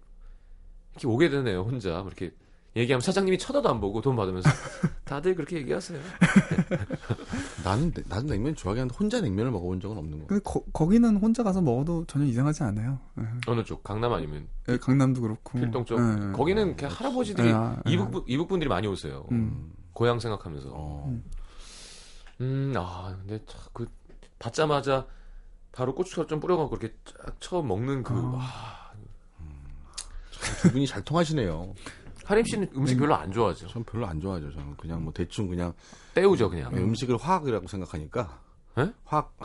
[0.91, 2.31] 이렇게 오게 되네요 혼자 뭐 이렇게
[2.75, 4.49] 얘기하면 사장님이 쳐다도 안 보고 돈 받으면서
[5.05, 5.99] 다들 그렇게 얘기하세요.
[7.63, 10.27] 나는, 내- 나는 냉면 좋아하긴 한데 혼자 냉면을 먹어본 적은 없는 거.
[10.27, 12.99] 근데 거, 거기는 혼자 가서 먹어도 전혀 이상하지 않아요.
[13.19, 13.23] 예.
[13.47, 15.57] 어느 쪽 강남 아니면 예, 강남도 그렇고.
[15.57, 16.31] 필동 쪽 예.
[16.33, 17.91] 거기는 이렇게 할아버지들이 예, 아, 예.
[17.93, 19.25] 이북 분- 이북 분들이 많이 오세요.
[19.31, 19.71] 음.
[19.93, 20.69] 고향 생각하면서.
[20.73, 21.17] 어.
[22.41, 23.87] 음, 아, 근데 참그
[24.37, 25.07] 받자마자
[25.71, 28.17] 바로 고춧가루 좀 뿌려갖고 이렇게 쫙 처음 먹는 그 아.
[28.17, 28.91] 와,
[30.61, 31.73] 두 분이 잘 통하시네요.
[32.25, 32.99] 하림 씨는 음식 네.
[33.01, 33.67] 별로 안 좋아하죠.
[33.67, 34.51] 전 별로 안 좋아하죠.
[34.51, 35.73] 저는 그냥 뭐 대충 그냥
[36.13, 36.71] 때우죠 그냥.
[36.75, 38.39] 예, 음식을 화학이라고 생각하니까
[38.79, 38.91] 예?
[39.05, 39.35] 화학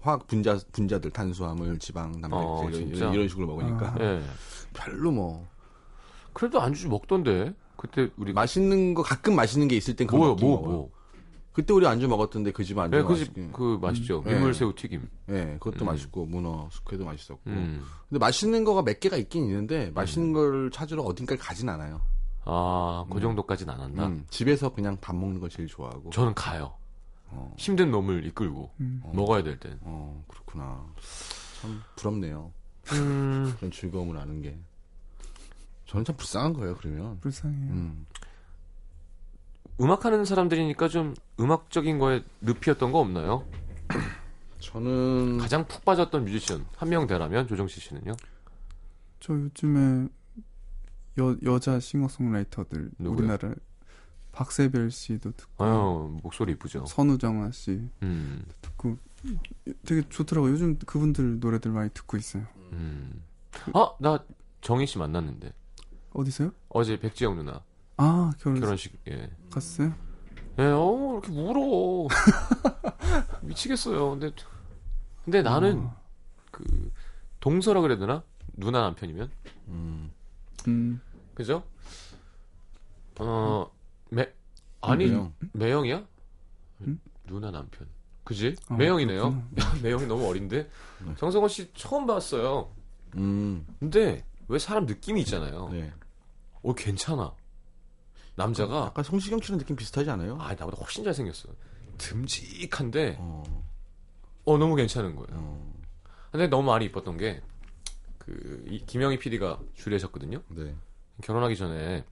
[0.00, 3.96] 화학 분자 분자들 탄수화물, 지방, 단백질 어, 이런, 식으로 먹으니까 아.
[4.00, 4.22] 예.
[4.74, 5.46] 별로 뭐
[6.32, 7.54] 그래도 안주 먹던데.
[7.76, 10.62] 그때 우리 맛있는 거 가끔 맛있는 게 있을 땐 그거 뭐요, 뭐.
[10.62, 10.90] 뭐.
[11.52, 14.22] 그때 우리 안주 먹었던데 그 집 안주 예, 그 맛있 집, 그 맛있죠.
[14.26, 14.32] 음.
[14.32, 15.08] 민물새우 튀김.
[15.30, 15.86] 예, 그것도 음.
[15.86, 17.42] 맛있고 문어 숙회도 맛있었고.
[17.48, 17.82] 음.
[18.08, 22.00] 근데 맛있는 거가 몇 개가 있긴 있는데 맛있는 걸 찾으러 어딘가를 가진 않아요.
[22.46, 23.20] 아, 그 음.
[23.20, 24.06] 정도까지는 안 한다.
[24.06, 26.10] 음, 집에서 그냥 밥 먹는 걸 제일 좋아하고.
[26.10, 26.74] 저는 가요.
[27.28, 29.02] 어, 힘든 놈을 이끌고 음.
[29.12, 29.78] 먹어야 될 땐.
[29.82, 30.86] 어, 그렇구나.
[31.60, 32.52] 참 부럽네요.
[32.92, 33.52] 음.
[33.56, 34.56] 그런 즐거움을 아는 게.
[35.86, 37.18] 저는 참 불쌍한 거예요, 그러면.
[37.20, 37.70] 불쌍해요.
[37.72, 38.06] 음.
[39.80, 43.44] 음악하는 사람들이니까 좀 음악적인 거에 늪이었던 거 없나요?
[44.60, 48.14] 저는 가장 푹 빠졌던 뮤지션 한 명 되라면 조정치 씨는요?
[49.20, 50.08] 저 요즘에
[51.18, 53.18] 여 여자 싱어송라이터들 누구요?
[53.18, 53.54] 우리나라
[54.32, 56.84] 박세별 씨도 듣고 아유, 목소리 이쁘죠.
[56.86, 58.44] 선우정아 씨 음.
[58.60, 58.98] 듣고
[59.86, 60.52] 되게 좋더라고요.
[60.52, 62.44] 요즘 그분들 노래들 많이 듣고 있어요.
[62.72, 63.22] 음.
[63.74, 64.18] 아, 나
[64.60, 65.52] 정희 씨 만났는데.
[66.12, 66.52] 어디서요?
[66.70, 67.62] 어제 백지영 누나
[67.98, 69.30] 아 결혼 결혼식 예.
[69.50, 69.94] 갔어요?
[70.58, 72.08] 예, 어, 이렇게 울어.
[73.42, 74.10] 미치겠어요.
[74.10, 74.32] 근데
[75.24, 75.96] 근데 나는 어.
[76.50, 76.90] 그
[77.40, 78.22] 동서라 그래야 되나?
[78.54, 79.30] 누나 남편이면?
[79.68, 80.10] 음.
[80.68, 81.00] 음,
[81.36, 81.62] 그죠?
[83.20, 83.70] 어,
[84.08, 84.32] 매
[84.80, 85.34] 아니, 매형.
[85.52, 86.06] 매형이야?
[86.80, 87.00] 음?
[87.24, 87.86] 누나 남편.
[88.24, 88.56] 그지?
[88.68, 89.42] 아, 매형이네요.
[89.82, 90.68] 매형이 너무 어린데.
[91.04, 91.14] 네.
[91.18, 92.74] 정성원 씨 처음 봤어요.
[93.16, 93.66] 음.
[93.78, 95.68] 근데 왜 사람 느낌이 있잖아요.
[95.68, 95.92] 네.
[96.62, 97.34] 어, 괜찮아.
[98.34, 100.38] 남자가 약간 성시경 씨랑 느낌 비슷하지 않아요?
[100.40, 101.50] 아, 나보다 훨씬 잘생겼어.
[101.98, 103.42] 듬직한데 어.
[104.46, 105.38] 어 너무 괜찮은 거예요.
[105.38, 105.74] 어.
[106.30, 107.42] 근데 너무 많이 이뻤던 게
[108.18, 110.42] 그, 이 김영희 PD가 줄이셨거든요.
[110.48, 110.74] 네.
[111.22, 112.04] 결혼하기 전에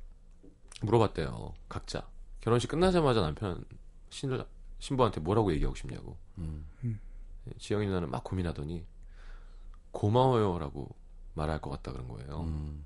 [0.82, 1.54] 물어봤대요.
[1.68, 2.06] 각자.
[2.40, 3.64] 결혼식 끝나자마자 남편
[4.10, 4.44] 신을,
[4.78, 6.16] 신부한테 뭐라고 얘기하고 싶냐고.
[6.38, 6.66] 음.
[6.84, 8.84] 예, 지영이 누나는 막 고민하더니
[9.92, 10.94] 고마워요라고
[11.34, 12.42] 말할 것 같다 그런 거예요.
[12.42, 12.84] 음.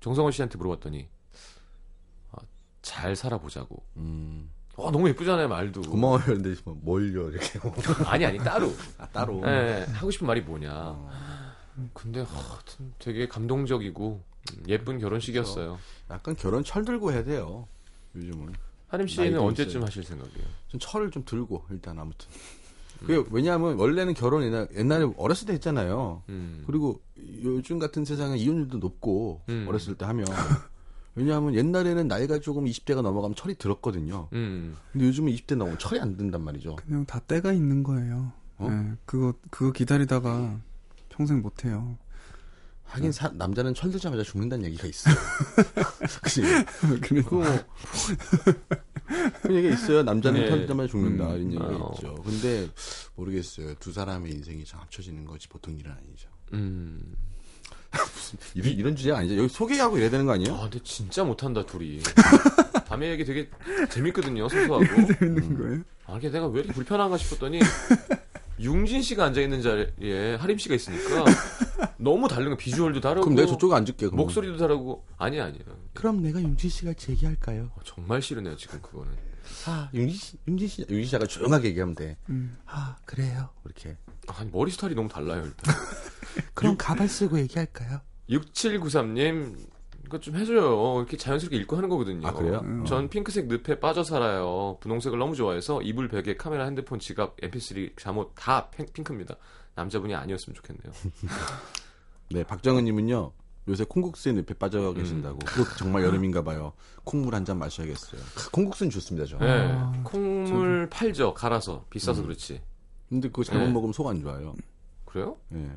[0.00, 1.08] 정성원 씨한테 물어봤더니
[2.32, 2.38] 아,
[2.82, 3.82] 잘 살아보자고.
[3.96, 4.50] 음.
[4.76, 5.82] 와 너무 예쁘잖아요 말도.
[5.82, 6.24] 고마워요.
[6.24, 7.58] 근데 뭐 뭘요 이렇게.
[8.06, 8.72] 아니 아니 따로.
[8.96, 9.42] 아, 따로.
[9.44, 10.70] 예, 하고 싶은 말이 뭐냐.
[10.72, 11.10] 어.
[11.94, 14.37] 근데 하여튼 되게 감동적이고 음,
[14.68, 15.78] 예쁜 결혼식이었어요.
[16.10, 17.66] 약간 결혼 철 들고 해야 돼요.
[18.14, 18.52] 요즘은.
[18.88, 19.84] 하림 씨는 언제쯤 있어요.
[19.84, 20.46] 하실 생각이에요?
[20.68, 22.28] 좀 철을 좀 들고 일단 아무튼.
[23.02, 23.06] 음.
[23.06, 26.22] 그게 왜냐하면 원래는 결혼 옛날, 옛날에 어렸을 때 했잖아요.
[26.30, 26.64] 음.
[26.66, 27.00] 그리고
[27.42, 29.66] 요즘 같은 세상에 이혼율도 높고 음.
[29.68, 30.26] 어렸을 때 하면
[31.14, 34.28] 왜냐하면 옛날에는 나이가 조금 20대가 넘어가면 철이 들었거든요.
[34.32, 34.76] 음.
[34.92, 36.76] 근데 요즘은 20대 넘으면 철이 안 든단 말이죠.
[36.76, 38.32] 그냥 다 때가 있는 거예요.
[38.58, 38.68] 어?
[38.70, 40.58] 네, 그거 그거 기다리다가
[41.08, 41.96] 평생 못 해요.
[42.88, 45.14] 하긴 사- 남자는 철 들자마자 죽는다는 얘기가 있어요.
[46.22, 46.42] 그치?
[47.02, 47.44] 그리고 뭐
[49.42, 50.02] 그런 얘기가 있어요.
[50.02, 50.48] 남자는 네.
[50.48, 51.36] 철 들자마자 죽는다 음.
[51.36, 51.92] 이런 얘기가 어.
[51.94, 52.14] 있죠.
[52.24, 52.68] 근데
[53.14, 53.74] 모르겠어요.
[53.74, 56.28] 두 사람의 인생이 참 합쳐지는 거지 보통 일은 아니죠.
[56.54, 57.14] 음.
[58.54, 59.36] 이런, 이런 주제가 아니죠.
[59.36, 60.54] 여기 소개하고 이래야 되는 거 아니에요?
[60.54, 62.00] 아, 근데 진짜 못한다 둘이.
[62.86, 63.48] 밤에 얘기 되게
[63.90, 64.84] 재밌거든요, 소소하고.
[65.18, 65.82] 재밌는 거예요.
[66.06, 67.60] 아, 이게 내가 왜 이렇게 불편한가 싶었더니
[68.60, 71.24] 융진 씨가 앉아 있는 자리에 하림 씨가 있으니까
[71.98, 74.06] 너무 다른 거 비주얼도 다르고 그럼 내가 저쪽에 앉을게.
[74.06, 74.24] 그러면.
[74.24, 75.64] 목소리도 다르고 아니 아니에요.
[75.94, 77.70] 그럼 내가 윤진 씨가 얘기할까요?
[77.74, 79.12] 어, 정말 싫으네요 지금 그거는.
[79.66, 82.16] 아, 윤진 씨, 윤진 씨, 윤진 씨가 조용하게 얘기하면 돼.
[82.28, 82.56] 음.
[82.66, 83.48] 아, 그래요.
[83.64, 83.96] 이렇게.
[84.26, 85.74] 아니 머리 스타일이 너무 달라요 일단.
[86.54, 88.00] 그럼 가발 쓰고 얘기할까요?
[88.28, 89.56] 6793님
[90.08, 90.96] 이거 좀 해줘요.
[91.00, 92.26] 이렇게 자연스럽게 읽고 하는 거거든요.
[92.26, 92.60] 아, 그래요?
[92.64, 92.82] 음.
[92.86, 94.78] 전 핑크색 늪에 빠져 살아요.
[94.80, 99.36] 분홍색을 너무 좋아해서 이불, 베개, 카메라, 핸드폰, 지갑, mp3, 잠옷 다 핑- 핑크입니다.
[99.74, 100.92] 남자분이 아니었으면 좋겠네요.
[102.32, 103.32] 네, 박정은님은요.
[103.68, 105.40] 요새 콩국수에 늪에 빠져 계신다고.
[105.44, 106.72] 그거 정말 여름인가 봐요.
[107.04, 108.18] 콩물 한 잔 마셔야겠어요.
[108.50, 109.36] 콩국수는 좋습니다, 저.
[109.36, 111.34] 네, 아, 콩물 팔죠.
[111.34, 112.26] 갈아서 비싸서 음.
[112.28, 112.62] 그렇지.
[113.10, 113.72] 근데 그거 잘못 네.
[113.72, 114.54] 먹으면 속 안 좋아요.
[115.04, 115.36] 그래요?
[115.54, 115.70] 예.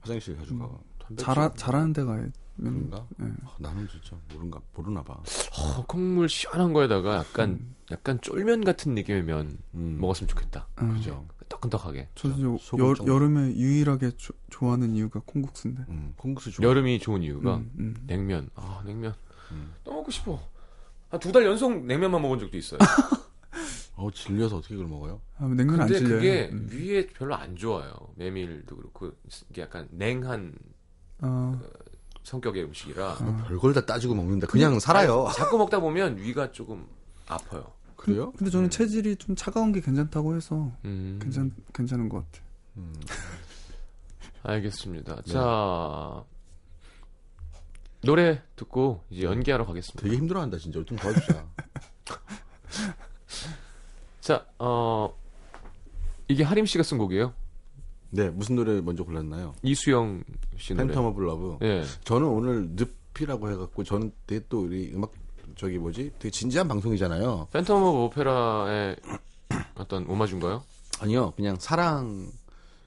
[0.00, 0.68] 화장실 가져가.
[0.98, 1.24] 단백질.
[1.24, 3.06] 잘하, 잘하는 데가 음, 그런가?
[3.16, 3.26] 네.
[3.44, 5.14] 아, 나는 진짜 모른가 모르나 봐.
[5.14, 9.98] 어, 콩물 시원한 거에다가 약간 약간 쫄면 같은 느낌의 면 음.
[10.00, 10.66] 먹었으면 좋겠다.
[10.80, 10.94] 음.
[10.94, 11.26] 그죠.
[11.48, 12.08] 뜨끈뜨하게.
[12.14, 15.84] 저도 소금 여, 좀- 여름에 유일하게 조- 좋아하는 이유가 콩국수인데.
[15.88, 16.66] 음, 콩국수 좋아.
[16.66, 17.94] 여름이 좋은 이유가 음, 음.
[18.06, 18.48] 냉면.
[18.54, 19.14] 아 냉면.
[19.50, 19.72] 음.
[19.84, 20.40] 너무 먹고 싶어.
[21.10, 22.78] 한 두 달 연속 냉면만 먹은 적도 있어요.
[23.96, 25.20] 어, 질려서 어떻게 그걸 먹어요?
[25.36, 26.16] 아, 냉면 안 근데 질려요.
[26.16, 26.68] 그게 음.
[26.72, 27.92] 위에 별로 안 좋아요.
[28.16, 29.12] 메밀도 그렇고
[29.50, 30.54] 이게 약간 냉한
[31.20, 31.60] 아,
[32.22, 33.44] 성격의 음식이라 아.
[33.48, 34.46] 별걸 다 따지고 먹는다.
[34.46, 35.28] 그냥 살아요.
[35.34, 36.86] 자꾸 먹다 보면 위가 조금
[37.26, 37.72] 아파요.
[37.96, 38.32] 그래요?
[38.32, 42.44] 근데 저는 체질이 좀 차가운 게 괜찮다고 해서 음, 괜찮 괜찮은 것 같아.
[42.76, 42.94] 음.
[44.42, 45.22] 알겠습니다.
[45.22, 45.32] 네.
[45.32, 46.24] 자
[48.00, 50.02] 노래 듣고 이제 연기하러 가겠습니다.
[50.02, 50.82] 되게 힘들어한다 진짜.
[50.84, 51.46] 좀 도와주자.
[54.20, 55.16] 자, 어
[56.28, 57.34] 이게 하림 씨가 쓴 곡이에요.
[58.14, 59.54] 네, 무슨 노래 먼저 골랐나요?
[59.62, 60.22] 이수영
[60.58, 60.92] 씨 노래.
[60.94, 61.56] Phantom of Love.
[61.62, 61.82] 예.
[62.04, 62.68] 저는 오늘
[63.14, 65.12] 늪이라고 해갖고 저는 되게 또 우리 음악
[65.56, 66.12] 저기 뭐지?
[66.18, 67.48] 되게 진지한 방송이잖아요.
[67.52, 68.96] Phantom of Opera의
[69.76, 70.62] 어떤 오마주인가요?
[71.00, 72.28] 아니요, 그냥 사랑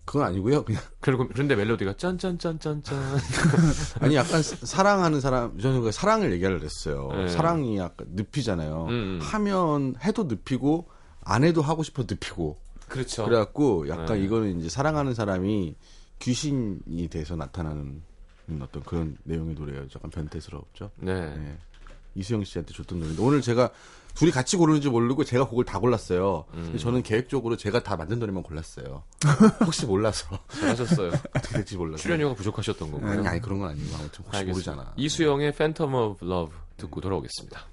[0.05, 0.63] 그건 아니고요.
[0.63, 2.83] 그냥 그리고 그런데 멜로디가 짠짠짠짠짠.
[4.01, 7.09] 아니 약간 사- 사랑하는 사람 저는 그 사랑을 얘기하려 했어요.
[7.15, 7.27] 네.
[7.29, 8.85] 사랑이 약간 늪이잖아요.
[8.89, 9.19] 음.
[9.23, 10.87] 하면 해도 늪이고
[11.21, 12.63] 안 해도 하고 싶어 늪이고.
[12.87, 13.25] 그렇죠.
[13.25, 14.23] 그래갖고 약간 네.
[14.23, 15.75] 이거는 이제 사랑하는 사람이
[16.19, 18.01] 귀신이 돼서 나타나는
[18.61, 19.87] 어떤 그런 내용의 노래예요.
[19.95, 20.91] 약간 변태스럽죠.
[20.97, 21.35] 네.
[21.35, 21.57] 네.
[22.15, 23.69] 이수영 씨한테 줬던 노래인데 오늘 제가
[24.13, 26.45] 둘이 같이 고르는지 모르고 제가 곡을 다 골랐어요.
[26.53, 26.77] 음.
[26.77, 29.03] 저는 계획적으로 제가 다 만든 노래만 골랐어요.
[29.65, 31.09] 혹시 몰라서 잘하셨어요.
[31.35, 32.01] 어떻게 될지 몰라서.
[32.01, 33.11] 출연료가 부족하셨던 거고요.
[33.11, 34.71] 아니, 아니 그런 건 아니고 아무튼 혹시 알겠습니다.
[34.71, 34.93] 모르잖아.
[34.95, 37.65] 이수영의 Phantom of Love 듣고 돌아오겠습니다.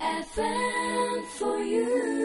[0.00, 2.15] FM for you.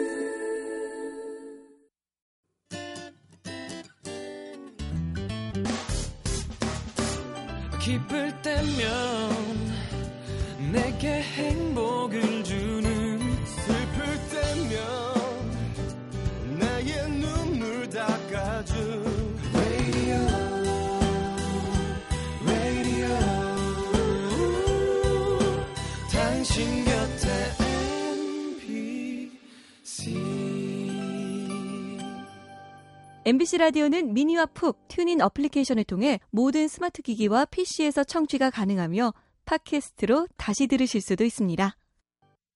[33.32, 39.14] MBC 라디오는 미니와 푹 튜닝 어플리케이션을 통해 모든 스마트 기기와 PC에서 청취가 가능하며
[39.46, 41.74] 팟캐스트로 다시 들으실 수도 있습니다.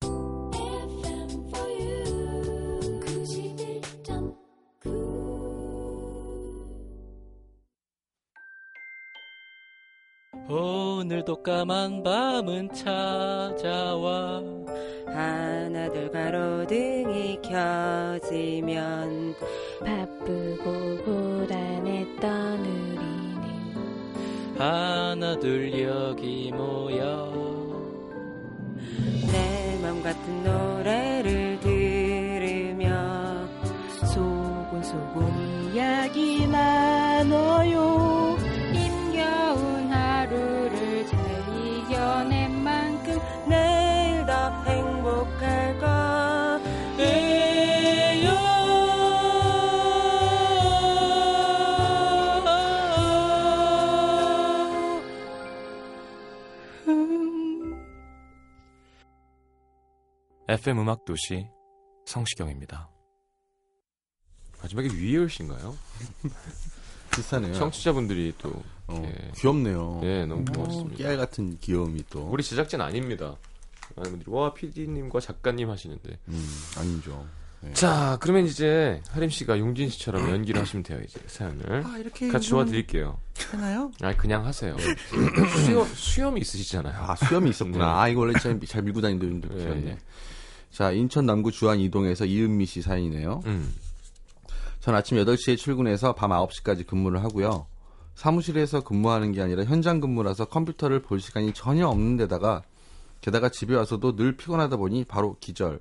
[0.03, 2.99] FM for you.
[3.01, 4.37] 91.9
[10.47, 14.43] 오늘도 까만 밤은 찾아와
[15.07, 19.33] 하나둘 가로등이 켜지면
[19.79, 22.97] 바쁘고 고단했던 우리는
[24.57, 27.33] 하나 둘 여기 모여.
[29.31, 31.46] 내 맘 같은 노래를
[60.67, 61.47] FM 음악 도시
[62.05, 62.89] 성시경입니다.
[64.61, 65.77] 마지막에 위이얼 씨인가요?
[67.15, 67.53] 비슷하네요.
[67.53, 69.31] 청취자분들이 또 어, 예.
[69.37, 69.99] 귀엽네요.
[70.01, 70.97] 네, 너무 어, 고맙습니다.
[70.97, 72.27] 깨알 같은 귀여움이 또.
[72.29, 73.37] 우리 제작진 아닙니다.
[73.95, 77.25] 많은 분들이 와 PD님과 작가님 하시는데 음, 아니죠.
[77.61, 77.71] 네.
[77.71, 82.49] 자 그러면 이제 하림 씨가 용진 씨처럼 연기를 하시면 돼요 이제 사연을 아, 이렇게 같이
[82.49, 83.17] 도와드릴게요.
[83.51, 83.89] 하나요?
[84.01, 84.75] 아 그냥 하세요.
[85.63, 86.93] 수염 수염이 있으시잖아요.
[86.93, 87.77] 아, 수염이 있었구나.
[87.77, 87.83] 네.
[88.01, 89.47] 아, 이거 원래 잘, 잘 밀고 다니는 네.
[89.47, 89.97] 분들이었네.
[90.77, 93.41] 자, 인천 남구 주안 이동에서 이은미 씨 사연이네요.
[93.47, 93.73] 음.
[94.79, 97.65] 전 아침 8시에 출근해서 밤 9시까지 근무를 하고요.
[98.13, 102.61] 사무실에서 근무하는 게 아니라 현장 근무라서 컴퓨터를 볼 시간이 전혀 없는 데다가
[103.21, 105.79] 게다가 집에 와서도 늘 피곤하다 보니 바로 기절.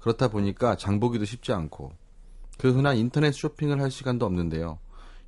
[0.00, 1.92] 그렇다 보니까 장보기도 쉽지 않고
[2.56, 4.78] 그 흔한 인터넷 쇼핑을 할 시간도 없는데요.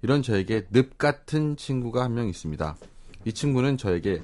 [0.01, 2.75] 이런 저에게 늪 같은 친구가 한 명 있습니다.
[3.27, 4.23] 이 친구는 저에게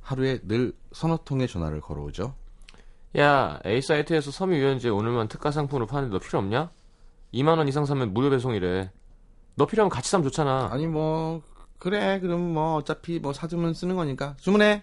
[0.00, 2.34] 하루에 늘 서너 통의 전화를 걸어오죠.
[3.18, 6.70] 야 A 사이트에서 섬유 유연제 오늘만 특가 상품으로 파는데 너 필요 없냐?
[7.32, 8.90] 2만 원 이상 사면 무료 배송이래.
[9.56, 10.68] 너 필요하면 같이 사면 좋잖아.
[10.72, 11.42] 아니 뭐
[11.78, 14.82] 그래 그럼 뭐 어차피 뭐 사주면 쓰는 거니까 주문해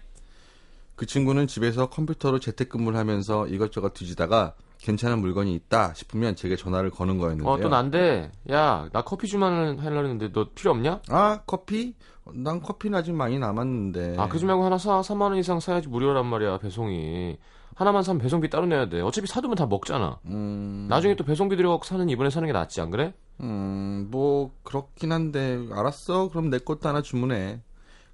[0.96, 7.18] 그 친구는 집에서 컴퓨터로 재택근무를 하면서 이것저것 뒤지다가 괜찮은 물건이 있다 싶으면 제게 전화를 거는
[7.18, 11.00] 거였는데요 어 또 난데 야 나 커피 주문을 하려고 했는데 너 필요 없냐?
[11.08, 11.94] 아 커피?
[12.32, 16.26] 난 커피는 아직 많이 남았는데 아 그러지 말고 하나 사 3만 원 이상 사야지 무료란
[16.26, 17.36] 말이야 배송이.
[17.74, 19.00] 하나만 사면 배송비 따로 내야 돼.
[19.00, 20.18] 어차피 사두면 다 먹잖아.
[20.26, 23.14] 음, 나중에 또 배송비 들여갖고 사는 이번에 사는 게 낫지 안 그래?
[23.40, 27.60] 음, 뭐 그렇긴 한데 알았어 그럼 내 것도 하나 주문해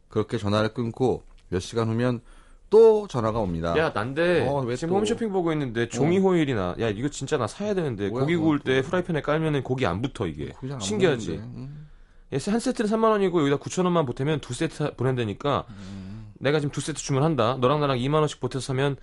[0.09, 2.21] 그렇게 전화를 끊고 몇 시간 후면
[2.71, 4.99] 또 전화가 옵니다 야 난데 어, 왜 지금 또?
[4.99, 8.81] 홈쇼핑 보고 있는데 종이 호일이나 야 이거 진짜 나 사야 되는데 뭐야, 고기 구울 때
[8.81, 8.89] 또.
[8.89, 11.33] 프라이팬에 깔면은 고기 안 붙어 이게 안 신기하지.
[11.33, 11.89] 음.
[12.33, 16.33] 얘한 세트는 3만 원이고 여기다 9천 원만 보태면 두 세트 보낸다니까 음.
[16.39, 18.97] 내가 지금 두 세트 주문한다 너랑 나랑 2만 원씩 보태서 사면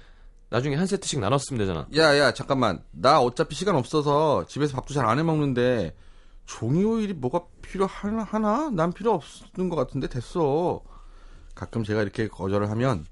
[0.49, 2.83] 나중에 한 세트씩 나눠 쓰면 되잖아 야, 야, 잠깐만.
[2.91, 5.95] 나 어차피 시간 없어서 집에서 밥도 잘 안 해 먹는데
[6.45, 8.23] 종이 오일이 뭐가 필요하나?
[8.23, 8.69] 하나?
[8.69, 10.81] 난 필요 없는 것 같은데 됐어.
[11.55, 13.05] 가끔 제가 이렇게 거절을 하면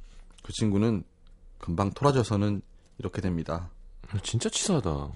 [0.43, 1.03] 그 친구는
[1.57, 2.61] 금방 토라져서는
[2.99, 3.69] 이렇게 됩니다.
[4.21, 5.09] 진짜 치사하다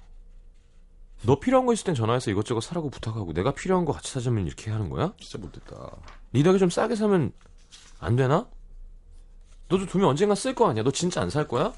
[1.24, 4.70] 너 필요한 거 있을 땐 전화해서 이것저것 사라고 부탁하고 내가 필요한 거 같이 사자면 이렇게
[4.70, 5.12] 하는 거야?
[5.20, 5.96] 진짜 못됐다.
[6.34, 7.32] 니 덕에 좀 싸게 사면
[8.00, 8.48] 안 되나?
[9.68, 11.72] 너도 돈이 언젠가 쓸 거 아니야 너 진짜 안 살 거야?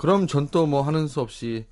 [0.00, 1.66] 그럼 전 또 뭐 하는 수 없이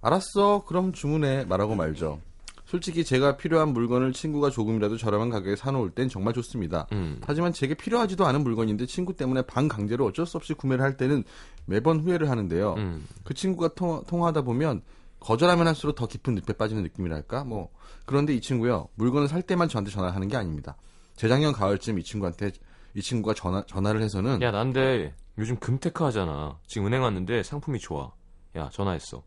[0.00, 0.64] 알았어.
[0.64, 1.46] 그럼 주문해.
[1.46, 2.20] 말하고 말죠.
[2.66, 6.86] 솔직히 제가 필요한 물건을 친구가 조금이라도 저렴한 가격에 사놓을 땐 정말 좋습니다.
[6.92, 7.20] 음.
[7.26, 11.24] 하지만 제게 필요하지도 않은 물건인데 친구 때문에 반 강제로 어쩔 수 없이 구매를 할 때는
[11.64, 12.74] 매번 후회를 하는데요.
[12.74, 13.06] 음.
[13.24, 14.82] 그 친구가 통, 통화하다 보면
[15.18, 17.42] 거절하면 할수록 더 깊은 늪에 빠지는 느낌이랄까?
[17.42, 17.70] 뭐
[18.04, 20.76] 그런데 이 친구요 물건을 살 때만 저한테 전화하는 게 아닙니다.
[21.16, 22.52] 재작년 가을쯤 이 친구한테
[22.98, 26.58] 이 친구가 전화 전화를 해서는 야, 난데 요즘 금테크 하잖아.
[26.66, 28.10] 지금 은행 왔는데 상품이 좋아.
[28.56, 29.22] 야, 전화했어.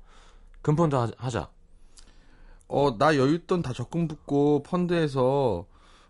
[0.61, 1.49] 금펀드 하- 하자.
[2.67, 5.65] 어 나 여윳돈 다 적금 붓고 펀드에서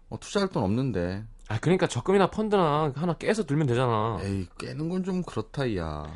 [0.10, 4.18] 어, 투자할 돈 없는데 아 그러니까 적금이나 펀드나 하나 깨서 들면 되잖아.
[4.24, 6.12] 에이 깨는 건 좀 그렇다 야.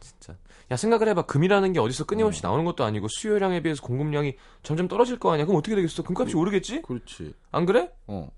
[0.00, 0.34] 진짜.
[0.70, 1.26] 야 생각을 해봐.
[1.26, 5.44] 금이라는 게 어디서 끊임없이 나오는 것도 아니고 수요량에 비해서 공급량이 점점 떨어질 거 아니야.
[5.44, 6.02] 그럼 어떻게 되겠어?
[6.04, 6.80] 금값이 오르겠지?
[6.80, 7.34] 그렇지.
[7.52, 7.90] 안 그래?
[8.06, 8.30] 어.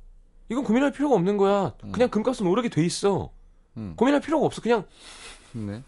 [0.48, 1.74] 이건 고민할 필요가 없는 거야.
[1.92, 3.30] 그냥 금값은 오르게 돼 있어.
[3.76, 3.94] 음.
[3.96, 4.60] 고민할 필요가 없어.
[4.60, 4.84] 그냥
[5.52, 5.82] 네.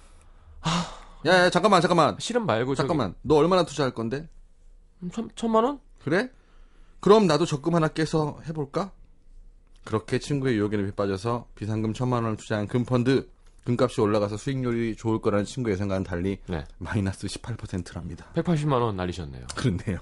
[1.27, 2.17] 야, 야, 잠깐만, 잠깐만.
[2.19, 3.15] 실은 말고 저기 잠깐만.
[3.23, 4.29] 너 얼마나 투자할 건데?
[5.13, 5.81] 천, 천만 원?
[6.03, 6.31] 그래?
[7.01, 8.93] 그럼 나도 적금 하나 깨서 해볼까?
[9.85, 13.31] 그렇게 친구의 유혹에 빠져서 비상금 천만 원을 투자한 금펀드.
[13.65, 16.65] 금값이 올라가서 수익률이 좋을 거라는 친구의 생각은 달리 네.
[16.79, 18.25] 마이너스 18%랍니다.
[18.35, 19.47] 180만 원 날리셨네요.
[19.55, 19.99] 그렇네요.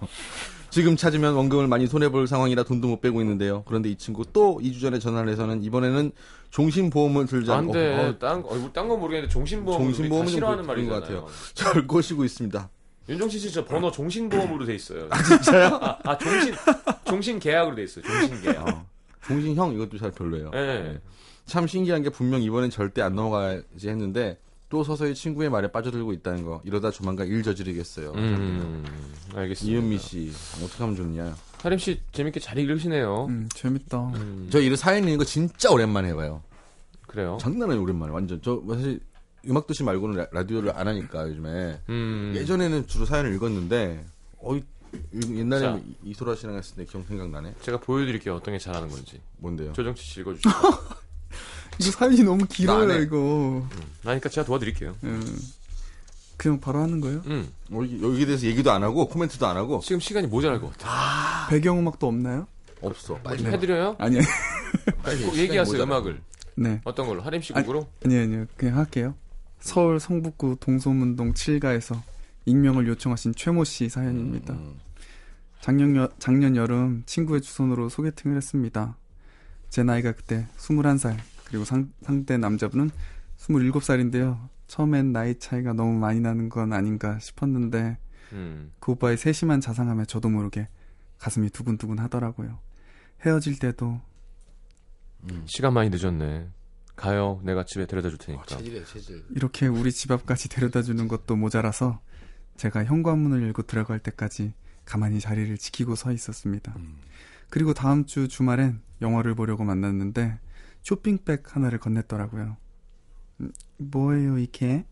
[0.77, 3.63] 지금 찾으면 원금을 많이 손해볼 상황이라 돈도 못 빼고 있는데요.
[3.67, 6.13] 그런데 이 친구 또 2주 전에 전화를 해서는 이번에는
[6.51, 7.57] 종신보험을 들자.
[7.57, 7.95] 안 돼.
[7.97, 11.01] 어, 어, 딴, 거, 어, 딴건 모르겠는데 종신보험 종신보험은 좀 싫어하는 그런 것.
[11.01, 11.27] 같아요.
[11.55, 12.69] 절 꼬시고 있습니다.
[13.09, 15.07] 윤종신 씨 저 번호 종신보험으로 돼 있어요.
[15.09, 15.79] 아, 진짜요?
[15.81, 16.55] 아, 아, 종신
[17.07, 18.05] 종신 계약으로 돼 있어요.
[18.05, 18.69] 종신 계약.
[18.69, 18.85] 어.
[19.27, 20.51] 종신형 이것도 잘 별로예요.
[20.57, 21.01] 예.
[21.47, 24.37] 참 신기한 게 분명 이번엔 절대 안 넘어가야지 했는데
[24.69, 26.61] 또 서서히 친구의 말에 빠져들고 있다는 거.
[26.65, 28.13] 이러다 조만간 일 저지르겠어요.
[28.13, 28.85] 음,
[29.35, 29.79] 알겠습니다.
[29.79, 31.37] 이은미 씨 어떻게 하면 좋냐?
[31.63, 33.27] 하림 씨 재밌게 잘 읽으시네요.
[33.27, 33.99] 음, 재밌다.
[34.17, 36.43] 음, 저 이런 사연 읽는 거 진짜 오랜만에 해봐요.
[37.07, 37.39] 그래요.
[37.41, 38.41] 장난 아니에요 오랜만에 완전.
[38.43, 39.01] 저 사실
[39.49, 44.05] 음악 도시 말고는 라- 라디오를 안 하니까 요즘에 음, 예전에는 주로 사연을 읽었는데
[44.41, 44.63] 어이
[45.15, 45.81] 옛날에 자.
[46.05, 47.55] 이소라 씨랑 했을 때 기억 생각나네.
[47.61, 48.35] 제가 보여드릴게요.
[48.35, 49.21] 어떤 게 잘하는 건지.
[49.39, 49.73] 뭔데요?
[49.75, 50.49] 조정치 씨 읽어주시죠.
[51.79, 53.03] 이거 사연이 너무 길어요, 해.
[53.03, 53.67] 이거.
[54.03, 54.97] 그러니까 제가 도와드릴게요.
[55.05, 55.39] 음.
[56.37, 57.23] 그냥 바로 하는 거예요?
[57.27, 60.71] 음, 어, 여기, 여기에 대해서 얘기도 안 하고 코멘트도 안 하고 지금 시간이 모자랄 것
[60.73, 61.49] 같아요.
[61.49, 62.47] 배경음악도 없나요?
[62.83, 63.15] 없어.
[63.17, 63.97] 빨리 뭐 해드려요?
[63.99, 64.21] 아니요.
[65.03, 65.73] 빨리 꼭 시간이 얘기하세요.
[65.73, 65.85] 모자라.
[65.85, 66.21] 음악을.
[66.57, 66.81] 네.
[66.85, 67.23] 어떤 걸로?
[67.23, 67.89] 하림 씨 아니, 곡으로?
[68.05, 68.47] 아니요, 아니요.
[68.57, 69.15] 그냥 할게요.
[69.61, 72.01] 서울 성북구 동소문동 7가에서
[72.45, 74.53] 익명을 요청하신 최모 씨 사연입니다.
[74.55, 74.75] 음,
[75.61, 78.97] 작년, 여, 작년 여름 친구의 주선으로 소개팅을 했습니다.
[79.71, 82.91] 제 나이가 그때 21살, 그리고 상, 상대 남자분은
[83.39, 84.49] 27살인데요.
[84.67, 87.99] 처음엔 나이 차이가 너무 많이 나는 건 아닌가 싶었는데,
[88.33, 90.69] 음, 그 오빠의 세심한 자상함에 저도 모르게
[91.19, 92.59] 가슴이 두근두근 하더라고요.
[93.25, 94.01] 헤어질 때도
[95.31, 95.43] 음.
[95.47, 96.49] 시간 많이 늦었네.
[96.97, 97.41] 가요.
[97.45, 98.47] 내가 집에 데려다 줄 어, 테니까.
[98.47, 99.25] 체질이야 체질.
[99.31, 102.01] 이렇게 우리 집 앞까지 데려다 주는 것도 모자라서
[102.57, 104.55] 제가 현관문을 열고 들어갈 때까지
[104.85, 106.73] 가만히 자리를 지키고 서 있었습니다.
[106.77, 106.97] 음.
[107.51, 110.39] 그리고 다음 주 주말엔 영화를 보려고 만났는데
[110.87, 112.57] 쇼핑백 하나를 건넸더라고요.
[113.41, 114.87] 음, 뭐예요 이게?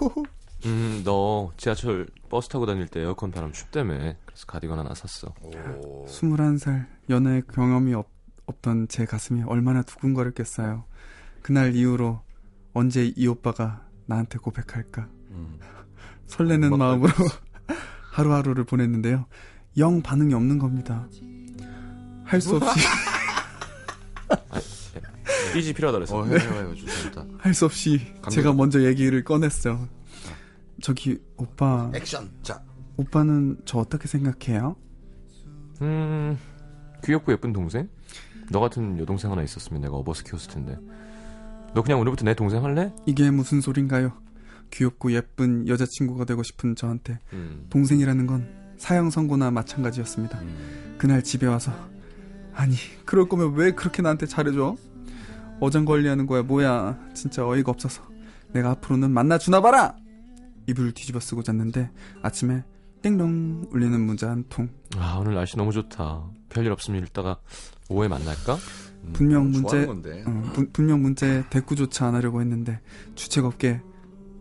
[0.00, 0.24] 호호.
[0.66, 3.94] 음, 너 지하철 버스 타고 다닐 때 에어컨 바람 춥다며.
[4.26, 5.32] 그래서 가디건 하나 샀어.
[5.40, 6.04] 오.
[6.06, 8.08] 21살 연애 경험이 없,
[8.46, 10.82] 없던 제 가슴이 얼마나 두근거렸겠어요.
[11.42, 12.20] 그날 이후로
[12.72, 15.60] 언제 이 오빠가 나한테 고백할까 음.
[16.26, 17.12] 설레는 마음으로
[18.10, 19.26] 하루하루를 보냈는데요.
[19.78, 21.08] 영 반응이 없는 겁니다.
[22.24, 22.80] 할 수 없이
[25.52, 26.16] 삐지 필요하다 그래서.
[26.18, 27.24] 어, 해봐요, 좋다.
[27.38, 28.30] 할 수 없이 감동.
[28.30, 29.88] 제가 먼저 얘기를 꺼냈어요.
[30.82, 32.30] 저기 오빠 액션.
[32.42, 32.62] 자,
[32.96, 34.76] 오빠는 저 어떻게 생각해요?
[35.82, 36.38] 음,
[37.04, 37.88] 귀엽고 예쁜 동생?
[38.50, 40.76] 너 같은 여동생 하나 있었으면 내가 업어서 키웠을 텐데.
[41.74, 42.92] 너 그냥 오늘부터 내 동생 할래?
[43.06, 44.12] 이게 무슨 소린가요?
[44.72, 47.66] 귀엽고 예쁜 여자친구가 되고 싶은 저한테 음.
[47.70, 50.38] 동생이라는 건 사형 선고나 마찬가지였습니다.
[50.40, 50.96] 음.
[50.98, 51.72] 그날 집에 와서
[52.54, 54.76] 아니 그럴 거면 왜 그렇게 나한테 잘해줘?
[55.60, 58.02] 어장 관리하는 거야 뭐야 진짜 어이가 없어서
[58.52, 59.94] 내가 앞으로는 만나주나 봐라
[60.66, 61.90] 이불 뒤집어 쓰고 잤는데
[62.22, 62.64] 아침에
[63.02, 66.24] 땡롱 울리는 문자 한 통 아, 오늘 날씨 너무 좋다.
[66.48, 67.38] 별일 없으면 읽다가
[67.88, 68.54] 오후에 만날까?
[69.04, 70.22] 음, 분명 문제- 건데.
[70.26, 72.80] 어, 분- 분명 문자에 대꾸조차 안 하려고 했는데
[73.14, 73.80] 주책 없게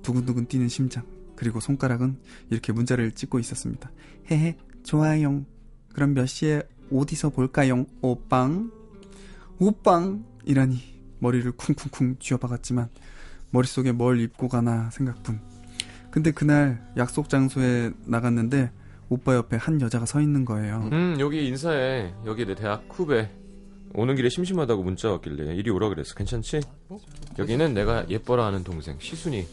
[0.02, 1.06] 두근두근 뛰는 심장
[1.36, 3.92] 그리고 손가락은 이렇게 문자를 찍고 있었습니다.
[4.32, 5.46] 헤헤 좋아요.
[5.94, 7.86] 그럼 몇 시에 어디서 볼까요?
[8.02, 8.72] 오빵
[9.60, 12.90] 오빵이라니 머리를 쿵쿵쿵 쥐어박았지만
[13.52, 15.40] 머릿속에 뭘 입고 가나 생각뿐.
[16.12, 18.72] 근데 그날 약속 장소에 나갔는데
[19.10, 20.88] 오빠 옆에 한 여자가 서 있는 거예요.
[20.92, 22.14] 음, 여기 인사해.
[22.26, 23.30] 여기 내 대학 후배.
[23.94, 26.14] 오는 길에 심심하다고 문자 왔길래 이리 오라 그랬어.
[26.14, 26.62] 괜찮지?
[27.40, 29.48] 여기는 내가 예뻐라 하는 동생 시순이.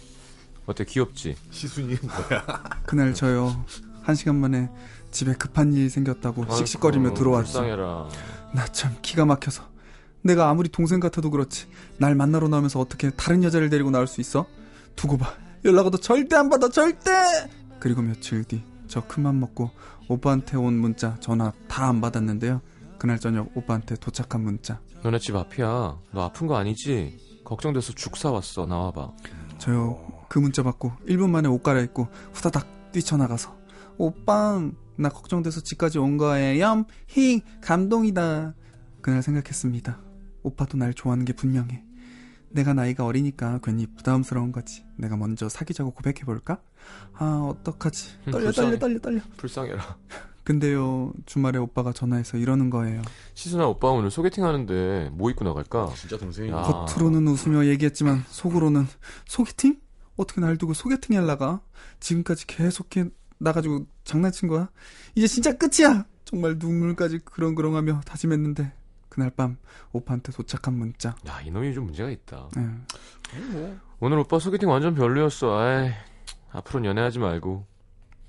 [0.67, 1.37] 어때 귀엽지?
[1.51, 2.45] 시순이 뭐야?
[2.85, 3.65] 그날 저요
[4.03, 4.69] 한 시간 만에
[5.11, 7.53] 집에 급한 일이 생겼다고 씩씩거리며 아이고, 들어왔죠.
[7.53, 8.09] 불쌍해라.
[8.55, 9.67] 나 참 기가 막혀서
[10.27, 11.67] 내가 아무리 동생 같아도 그렇지
[11.99, 14.47] 날 만나러 나오면서 어떻게 다른 여자를 데리고 나올 수 있어?
[14.97, 15.33] 두고 봐
[15.65, 17.11] 연락 와도 절대 안 받아 절대
[17.81, 19.71] 그리고 며칠 뒤 저 큰맘 먹고
[20.09, 22.61] 오빠한테 온 문자 전화 다 안 받았는데요
[22.99, 25.67] 그날 저녁 오빠한테 도착한 문자 너네 집 앞이야.
[26.13, 27.19] 너 아픈 거 아니지?
[27.45, 28.67] 걱정돼서 죽 사왔어.
[28.67, 29.11] 나와봐.
[29.59, 29.99] 저요
[30.29, 33.57] 그 문자 받고 1분 만에 옷 갈아입고 후다닥 뛰쳐나가서
[33.99, 34.61] 오빠
[34.97, 38.55] 나 걱정돼서 집까지 온 거예요 히 감동이다
[39.03, 39.99] 그날 생각했습니다
[40.47, 41.83] 오빠도 날 좋아하는 게 분명해.
[42.51, 44.85] 내가 나이가 어리니까 괜히 부담스러운 거지.
[44.97, 46.61] 내가 먼저 사귀자고 고백해볼까?
[47.15, 48.11] 아, 어떡하지.
[48.31, 48.69] 떨려, 불쌍해.
[48.69, 49.21] 떨려, 떨려, 떨려.
[49.37, 49.97] 불쌍해라.
[50.45, 53.03] 근데요, 주말에 오빠가 전화해서 이러는 거예요.
[53.35, 55.93] 시순아 오빠 오늘 소개팅 하는데 뭐 입고 나갈까?
[55.97, 56.63] 진짜 동생이 야.
[56.63, 58.87] 겉으로는 웃으며 얘기했지만 속으로는
[59.27, 59.81] 소개팅?
[60.17, 61.61] 어떻게 날 두고 소개팅에 나가?
[61.99, 63.07] 지금까지 계속 해
[63.39, 64.71] 나가지고 장난친 거야?
[65.17, 66.07] 이제 진짜 끝이야!
[66.25, 68.73] 정말 눈물까지 그렁그렁하며 다짐했는데
[69.09, 69.57] 그날 밤
[69.93, 71.17] 오빠한테 도착한 문자.
[71.27, 72.49] 야 이놈이 좀 문제가 있다.
[72.59, 73.77] 예.
[74.01, 75.59] 오늘 오빠 소개팅 완전 별로였어.
[75.59, 75.93] 아이,
[76.53, 77.67] 앞으로는 연애하지 말고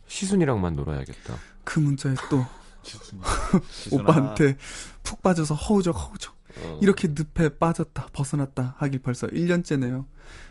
[0.07, 1.35] 시순이랑만 놀아야겠다.
[1.63, 2.45] 그 문자에 또.
[3.91, 4.55] 오빠한테
[5.03, 6.79] 푹 빠져서 허우적 허우적 어.
[6.81, 10.05] 이렇게 늪에 빠졌다 벗어났다 하길 벌써 1년째네요.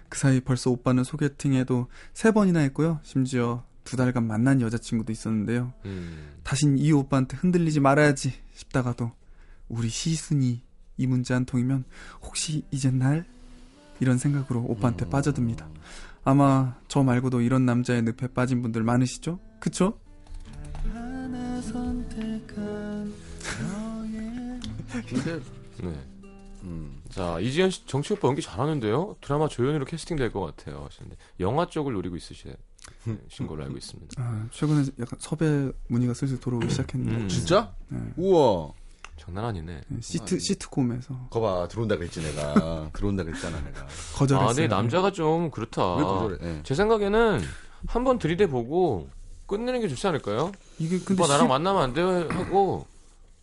[0.08, 3.00] 그 사이 벌써 오빠는 소개팅에도 세 번이나 했고요.
[3.02, 5.72] 심지어 두 달간 만난 여자친구도 있었는데요.
[5.84, 6.36] 음.
[6.42, 9.12] 다신 이 오빠한테 흔들리지 말아야지 싶다가도
[9.68, 10.62] 우리 시순이
[10.98, 11.84] 이 문제 한 통이면
[12.22, 13.24] 혹시 이젠 날?
[14.00, 15.68] 이런 생각으로 오빠한테 빠져듭니다.
[16.24, 19.38] 아마 저 말고도 이런 남자의 늪에 빠진 분들 많으시죠?
[19.60, 19.98] 그쵸?
[25.08, 25.40] 근데
[25.82, 26.06] 네.
[26.62, 27.00] 음.
[27.10, 29.16] 자 이지현 씨 정치 오빠 연기 잘하는데요.
[29.20, 30.84] 드라마 조연으로 캐스팅 될 것 같아요.
[30.84, 32.54] 하시는데 영화 쪽을 노리고 있으신
[33.46, 34.14] 걸로 알고 있습니다.
[34.22, 37.28] 아, 최근에 약간 섭외 문의가 슬슬 들어오기 시작했는데 음.
[37.28, 37.74] 진짜?
[37.88, 37.98] 네.
[38.16, 38.72] 우와.
[39.16, 39.80] 장난 아니네.
[39.88, 42.90] 네, 시트 시트콤에서 거봐 들어온다 그랬지 내가.
[42.92, 43.86] 들어온다 그랬잖아 내가.
[44.16, 44.48] 거절했어요.
[44.48, 45.96] 아, 근데 남자가 좀 그렇다.
[45.96, 46.38] 왜 거절해?
[46.58, 46.62] 예.
[46.62, 47.40] 제 생각에는
[47.86, 49.08] 한 번 들이대 보고
[49.46, 50.52] 끝내는 게 좋지 않을까요?
[50.78, 52.86] 이게 근데 오빠 나랑 시- 만나면 안 돼 하고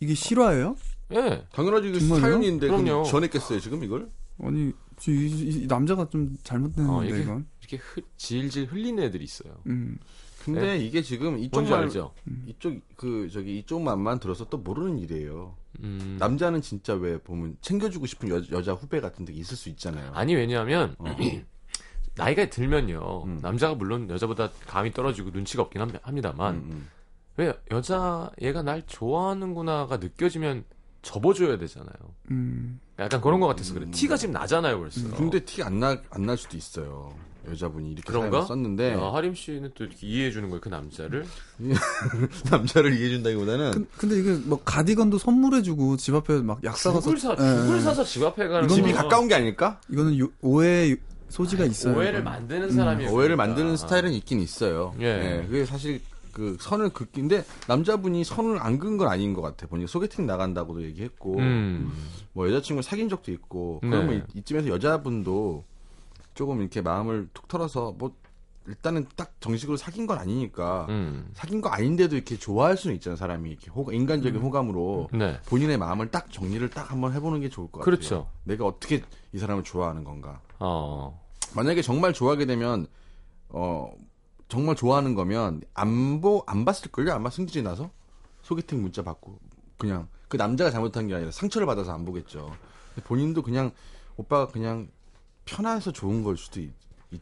[0.00, 0.76] 이게 실화예요?
[1.12, 1.44] 예.
[1.52, 2.20] 당연하지 이게 정말요?
[2.20, 3.04] 사연인데 그럼 그럼요.
[3.04, 4.08] 전했겠어요 지금 이걸?
[4.42, 4.72] 아니
[5.08, 7.46] 이, 이- 이 남자가 좀 잘못됐는데 어, 이게- 이건.
[7.60, 9.54] 이렇게 흐, 질질 흘리는 애들이 있어요.
[9.66, 9.96] 음.
[10.44, 12.12] 근데 이게 지금 이쪽 뭔지 말 알죠?
[12.46, 15.56] 이쪽 그 저기 이쪽 말만 들어서 또 모르는 일이에요.
[15.80, 16.16] 음.
[16.18, 20.12] 남자는 진짜 왜 보면 챙겨주고 싶은 여, 여자 후배 같은 데 있을 수 있잖아요.
[20.14, 21.04] 아니 왜냐하면 어.
[22.16, 23.38] 나이가 들면요 음.
[23.42, 26.88] 남자가 물론 여자보다 감이 떨어지고 눈치가 없긴 합- 합니다만 음, 음.
[27.36, 30.64] 왜 여자 얘가 날 좋아하는구나가 느껴지면
[31.02, 31.92] 접어줘야 되잖아요.
[32.30, 32.80] 음.
[32.98, 33.90] 약간 그런 것 같아서 그래.
[33.90, 35.00] 티가 지금 나잖아요, 벌써.
[35.06, 35.12] 음.
[35.16, 37.12] 근데 티 안 나 안 날 수도 있어요.
[37.50, 38.42] 여자분이 이렇게 그런가?
[38.42, 41.24] 썼는데 야, 하림 씨는 또 이렇게 이해해 주는 거예요, 그 남자를.
[42.50, 46.90] 남자를 이해해 준다기보다는 근- 근데 이게 뭐 가디건도 선물해 주고 집 앞에 막 약 사
[46.92, 47.80] 가서 죽을 사, 예, 죽을 예.
[47.80, 49.80] 사서 집 앞에 가는 집이 거는 가까운 게 아닐까?
[49.90, 50.96] 이거는 요- 오해
[51.28, 51.94] 소지가 있어요.
[51.96, 52.24] 오해를 이거는.
[52.24, 54.94] 만드는 사람이 오해를 만드는 스타일은 있긴 있어요.
[55.00, 55.44] 예.
[55.46, 56.00] 그게 사실
[56.32, 59.66] 그 선을 긋기인데 남자분이 선을 안 긋은 건 아닌 것 같아.
[59.68, 61.92] 보니까 소개팅 나간다고도 얘기했고 음.
[62.32, 63.90] 뭐 여자친구 사귄 적도 있고 네.
[63.90, 65.64] 그러면 이- 이쯤에서 여자분도
[66.34, 68.14] 조금 이렇게 마음을 툭 털어서 뭐
[68.66, 71.30] 일단은 딱 정식으로 사귄 건 아니니까 음.
[71.34, 75.38] 사귄 거 아닌데도 이렇게 좋아할 수는 있잖아요 사람이 이렇게 호- 인간적인 호감으로 네.
[75.46, 77.84] 본인의 마음을 딱 정리를 딱 한번 해보는 게 좋을 것 같아요.
[77.84, 78.30] 그렇죠.
[78.44, 80.40] 내가 어떻게 이 사람을 좋아하는 건가.
[80.58, 81.20] 어.
[81.54, 82.86] 만약에 정말 좋아하게 되면
[83.50, 83.92] 어
[84.48, 87.90] 정말 좋아하는 거면 안보 안 봤을 걸요 아마 승질이 나서
[88.42, 89.38] 소개팅 문자 받고
[89.78, 92.50] 그냥 그 남자가 잘못한 게 아니라 상처를 받아서 안 보겠죠.
[93.04, 93.70] 본인도 그냥
[94.16, 94.88] 오빠가 그냥
[95.44, 96.70] 편해서 좋은 걸 수도 있,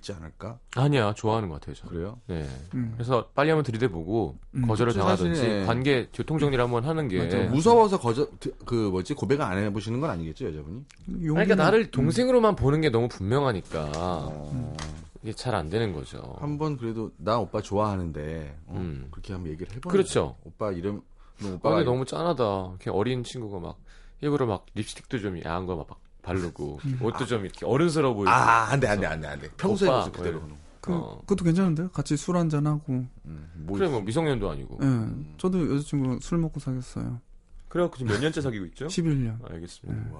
[0.00, 0.58] 지 않을까?
[0.74, 1.92] 아니야, 좋아하는 것 같아요, 저는.
[1.92, 2.18] 그래요?
[2.26, 2.48] 네.
[2.72, 2.92] 음.
[2.94, 4.66] 그래서 빨리 한번 들이대보고 음.
[4.66, 5.64] 거절을 당하든지 사실, 예.
[5.66, 7.18] 관계 교통 정리를 한번 하는 게.
[7.18, 7.38] 맞아.
[7.50, 8.26] 무서워서 거절
[8.64, 10.76] 그 뭐지 고백을 안 해보시는 건 아니겠죠 여자분이?
[11.08, 14.76] 아니, 그러니까 용기는- 나를 동생으로만 보는 게 너무 분명하니까 어,
[15.22, 16.36] 이게 잘 안 되는 거죠.
[16.40, 19.08] 한번 그래도 나 오빠 좋아하는데 어, 음.
[19.10, 20.36] 그렇게 한번 얘기를 해보는 그렇죠.
[20.44, 21.02] 오빠 이름
[21.38, 22.42] 너 아, 너무 짠하다.
[22.70, 23.76] 이렇게 어린 친구가 막
[24.22, 25.86] 일부러 막 립스틱도 좀 야한 거막
[26.22, 28.30] 바르고 옷도 좀 이렇게 어른스러워 보이고.
[28.30, 30.40] 아 안 돼 안 돼 안 돼 안 돼 평소에 오빠, 모습 그대로.
[30.40, 31.20] 뭐 그, 어.
[31.26, 31.90] 그것도 괜찮은데요?
[31.90, 33.04] 같이 술 한잔 하고.
[33.24, 34.78] 음, 뭐 그래 뭐 미성년도 아니고.
[34.82, 35.34] 예.
[35.38, 37.20] 저도 여자친구 술 먹고 사귀었어요.
[37.68, 38.86] 그래갖고 지금 몇 년째 사귀고 있죠?
[38.86, 39.38] 11년.
[39.50, 40.10] 알겠습니다.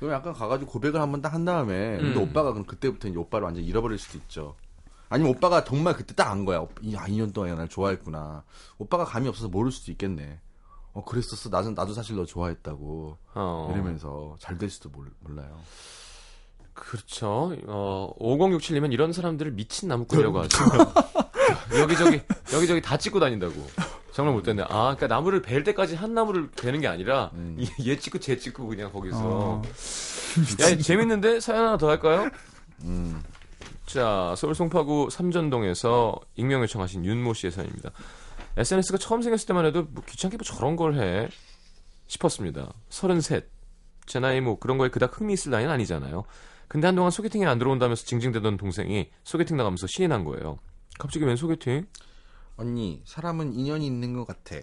[0.00, 2.22] 그럼 약간 가가지고 고백을 한 번 딱 한 다음에 근데 음.
[2.28, 4.56] 오빠가 그럼 그때부터 이제 오빠를 완전 히 잃어버릴 수도 있죠.
[5.08, 6.58] 아니면 오빠가 정말 그때 딱 안 거야.
[6.58, 8.42] 오- 이 아, 2년 동안 날 좋아했구나.
[8.78, 10.40] 오빠가 감이 없어서 모를 수도 있겠네.
[10.94, 11.48] 어 그랬었어.
[11.50, 13.70] 나도 나도 사실 너 좋아했다고 어.
[13.74, 15.58] 이러면서 잘될 수도 몰, 몰라요.
[16.72, 17.54] 그렇죠.
[17.66, 20.58] 어, 5067님은 이런 사람들을 미친 나무꾼이라고 하죠.
[21.78, 22.20] 여기저기,
[22.52, 23.54] 여기저기 다 찍고 다닌다고.
[24.12, 24.62] 정말 못됐네.
[24.64, 27.56] 아, 그러니까 나무를 벨 때까지 한 나무를 베는 게 아니라, 음.
[27.60, 29.18] 얘- 얘 찍고 쟤 찍고 그냥 거기서.
[29.22, 29.62] 어.
[30.62, 31.40] 야, 재밌는데?
[31.40, 32.28] 사연 하나 더 할까요?
[32.82, 33.22] 음.
[33.86, 37.90] 자, 서울 송파구 삼전동에서 익명 요청하신 윤모 씨의 사연입니다.
[38.56, 41.28] SNS가 처음 생겼을 때만 해도 뭐 귀찮게 뭐 저런 걸 해.
[42.06, 42.72] 싶었습니다.
[42.90, 43.40] 33.
[44.06, 46.24] 제 나이 뭐 그런 거에 그닥 흥미 있을 나이는 아니잖아요.
[46.68, 50.58] 근데 한동안 소개팅에 안 들어온다면서 징징대던 동생이 소개팅 나가면서 신이 난 거예요.
[50.98, 51.86] 갑자기 웬 소개팅?
[52.56, 54.56] 언니 사람은 인연이 있는 것 같아.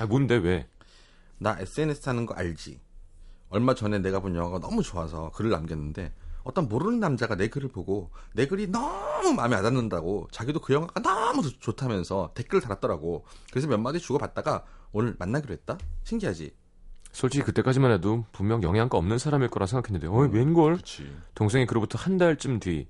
[0.00, 0.66] 아, 뭔데, 왜?
[1.38, 2.80] 나 SNS 하는 거 알지?
[3.50, 6.12] 얼마 전에 내가 본 영화가 너무 좋아서 글을 남겼는데
[6.44, 11.00] 어떤 모르는 남자가 내 글을 보고 내 글이 너무 마음에 안 닿는다고 자기도 그 영화가
[11.00, 13.24] 너무 좋- 좋다면서 댓글을 달았더라고.
[13.50, 15.76] 그래서 몇 마디 주고받다가 오늘 만나기로 했다?
[16.04, 16.54] 신기하지?
[17.12, 20.76] 솔직히 그때까지만 해도 분명 영양가 없는 사람일 거라 생각했는데 어이 웬걸?
[20.76, 21.10] 그치.
[21.34, 22.86] 동생이 그로부터 한 달쯤 뒤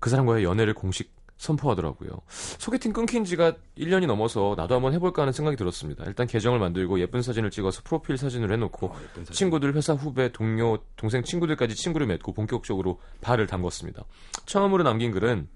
[0.00, 2.10] 그 사람과의 연애를 공식 선포하더라고요.
[2.28, 6.04] 소개팅 끊긴 지가 1년이 넘어서 나도 한번 해볼까 하는 생각이 들었습니다.
[6.06, 9.32] 일단 계정을 만들고 예쁜 사진을 찍어서 프로필 사진으로 해놓고 예쁜 사진.
[9.32, 14.04] 친구들, 회사 후배, 동료, 동생 친구들까지 친구를 맺고 본격적으로 발을 담궜습니다.
[14.46, 15.48] 처음으로 남긴 글은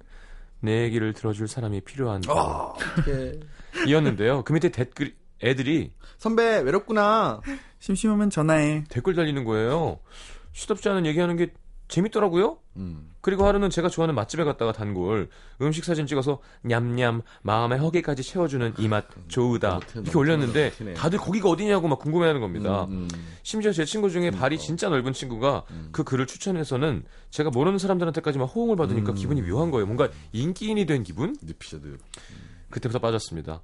[0.61, 3.41] 내 얘기를 들어줄 사람이 필요한 아, 어떡해.
[3.89, 4.45] 이었는데요.
[4.45, 7.41] 그 밑에 댓글 애들이 선배 외롭구나.
[7.81, 8.85] 심심하면 전화해.
[8.89, 9.99] 댓글 달리는 거예요.
[10.53, 11.53] 시덥지 않은 얘기하는 게
[11.89, 12.59] 재밌더라고요.
[12.77, 13.11] 음.
[13.21, 15.29] 그리고 하루는 제가 좋아하는 맛집에 갔다가 단골
[15.61, 20.73] 음식 사진 찍어서 냠냠 마음의 허기까지 채워주는 이 맛 좋으다 이렇게 올렸는데.
[20.95, 22.85] 다들 거기가 어디냐고 막 궁금해하는 겁니다.
[22.85, 23.27] 음, 음.
[23.43, 25.89] 심지어 제 친구 중에 발이 진짜 넓은 친구가 음.
[25.93, 29.15] 그 글을 추천해서는 제가 모르는 사람들한테까지만 호응을 받으니까 음.
[29.15, 29.85] 기분이 묘한 거예요.
[29.87, 31.37] 뭔가 인기인이 된 기분?
[31.43, 31.59] 늪.
[32.71, 33.61] 그때부터 빠졌습니다.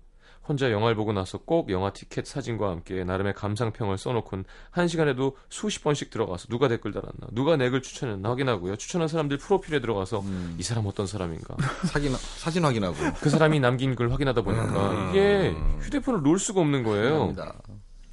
[0.49, 5.83] 혼자 영화를 보고 나서 꼭 영화 티켓 사진과 함께 나름의 감상평을 써놓곤 한 시간에도 수십
[5.85, 8.77] 번씩 들어가서 누가 댓글 달았나, 누가 내 글 추천했나 확인하고요.
[8.77, 10.57] 추천한 사람들 프로필에 들어가서 음.
[10.59, 11.55] 이 사람 어떤 사람인가,
[11.87, 12.97] 사진, 사진 확인하고.
[13.21, 17.35] 그 사람이 남긴 글 확인하다 보니까 이게 휴대폰을 놓을 수가 없는 거예요.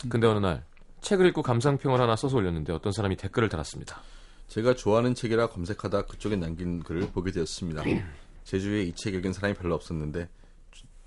[0.09, 0.65] 근데 어느 날
[1.01, 4.01] 책을 읽고 감상평을 하나 써서 올렸는데 어떤 사람이 댓글을 달았습니다.
[4.49, 7.83] 제가 좋아하는 책이라 검색하다 그쪽에 남긴 글을 보게 되었습니다.
[8.43, 10.29] 제 주위에 이 책 읽은 사람이 별로 없었는데 조-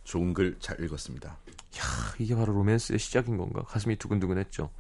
[0.09, 1.37] 좋은 글 잘 읽었습니다.
[1.81, 3.63] 아, 이게 바로 로맨스의 시작인 건가?
[3.67, 4.71] 가슴이 두근두근했죠.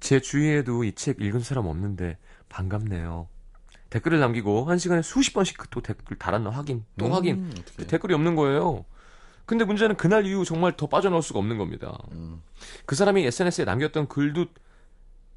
[0.00, 2.18] 제 주위에도 이 책 읽은 사람 없는데
[2.48, 3.28] 반갑네요.
[3.90, 7.52] 댓글을 남기고 한 시간에 수십 번씩 또 댓글 달았나 확인, 또 음, 확인.
[7.56, 7.86] 어떡해.
[7.86, 8.84] 댓글이 없는 거예요.
[9.46, 11.96] 근데 문제는 그날 이후 정말 더 빠져나올 수가 없는 겁니다.
[12.12, 12.42] 음.
[12.84, 14.46] 그 사람이 SNS에 남겼던 글도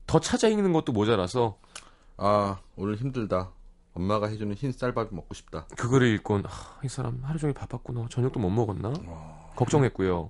[0.08, 1.60] 더 찾아 읽는 것도 모자라서
[2.18, 3.52] 아 오늘 힘들다.
[3.96, 5.66] 엄마가 해주는 흰 쌀밥 먹고 싶다.
[5.78, 8.08] 그거를 읽곤 아, 이 사람 하루 종일 바빴구나.
[8.10, 8.94] 저녁도 못 먹었나?
[9.56, 10.30] 걱정했고요.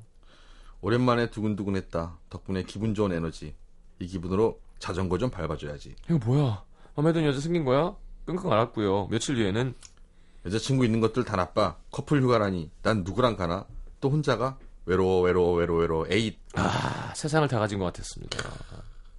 [0.82, 2.18] 오랜만에 두근두근했다.
[2.30, 3.56] 덕분에 기분 좋은 에너지.
[4.00, 5.96] 이 기분으로 자전거 좀 밟아줘야지.
[6.08, 6.64] 이거 뭐야?
[6.96, 7.96] 마음에 드는 여자 생긴 거야?
[8.26, 9.08] 끙끙 앓았고요.
[9.08, 9.74] 며칠 뒤에는
[10.46, 11.76] 여자친구 있는 것들 다 나빠.
[11.92, 12.70] 커플 휴가라니.
[12.84, 13.66] 난 누구랑 가나?
[14.00, 14.60] 또 혼자가?
[14.86, 16.06] 외로워 외로워 외로워 외로워.
[16.10, 16.38] 에잇.
[16.54, 18.38] 아, 세상을 다 가진 것 같았습니다.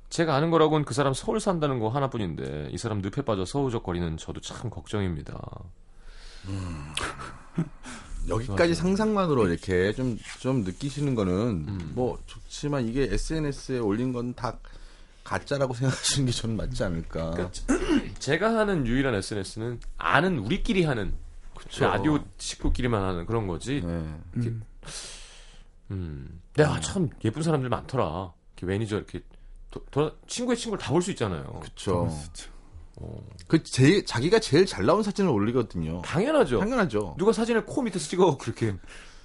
[0.09, 4.41] 제가 아는 거라고는 그 사람 서울 산다는 거 하나뿐인데 이 사람 늪에 빠져 허우적거리는 저도
[4.41, 5.41] 참 걱정입니다.
[8.29, 11.33] 여기까지 상상만으로 이렇게 좀, 좀 느끼시는 거는
[11.69, 11.93] 음.
[11.95, 14.59] 뭐 좋지만 이게 SNS에 올린 건 다
[15.27, 17.31] 가짜라고 생각하시는 게 저는 맞지 않을까.
[17.33, 17.51] 그러니까
[18.21, 21.15] 제가 하는 유일한 SNS는 아는 우리끼리 하는
[21.57, 21.85] 그쵸.
[21.85, 23.83] 라디오 식구끼리만 하는 그런 거지.
[23.85, 23.89] 네.
[24.37, 24.63] 음.
[25.91, 26.41] 음.
[26.55, 28.33] 내가 참 예쁜 사람들 많더라.
[28.57, 29.21] 이렇게 매니저 이렇게
[29.77, 31.61] 도- 도- 친구의 친구를 다 볼 수 있잖아요.
[31.63, 32.09] 그쵸.
[32.99, 33.21] 어.
[33.47, 36.01] 그 제일, 자기가 제일 잘 나온 사진을 올리거든요.
[36.03, 36.59] 당연하죠.
[36.61, 37.15] 당연하죠.
[37.19, 38.75] 누가 사진을 코 밑에서 찍어 그렇게.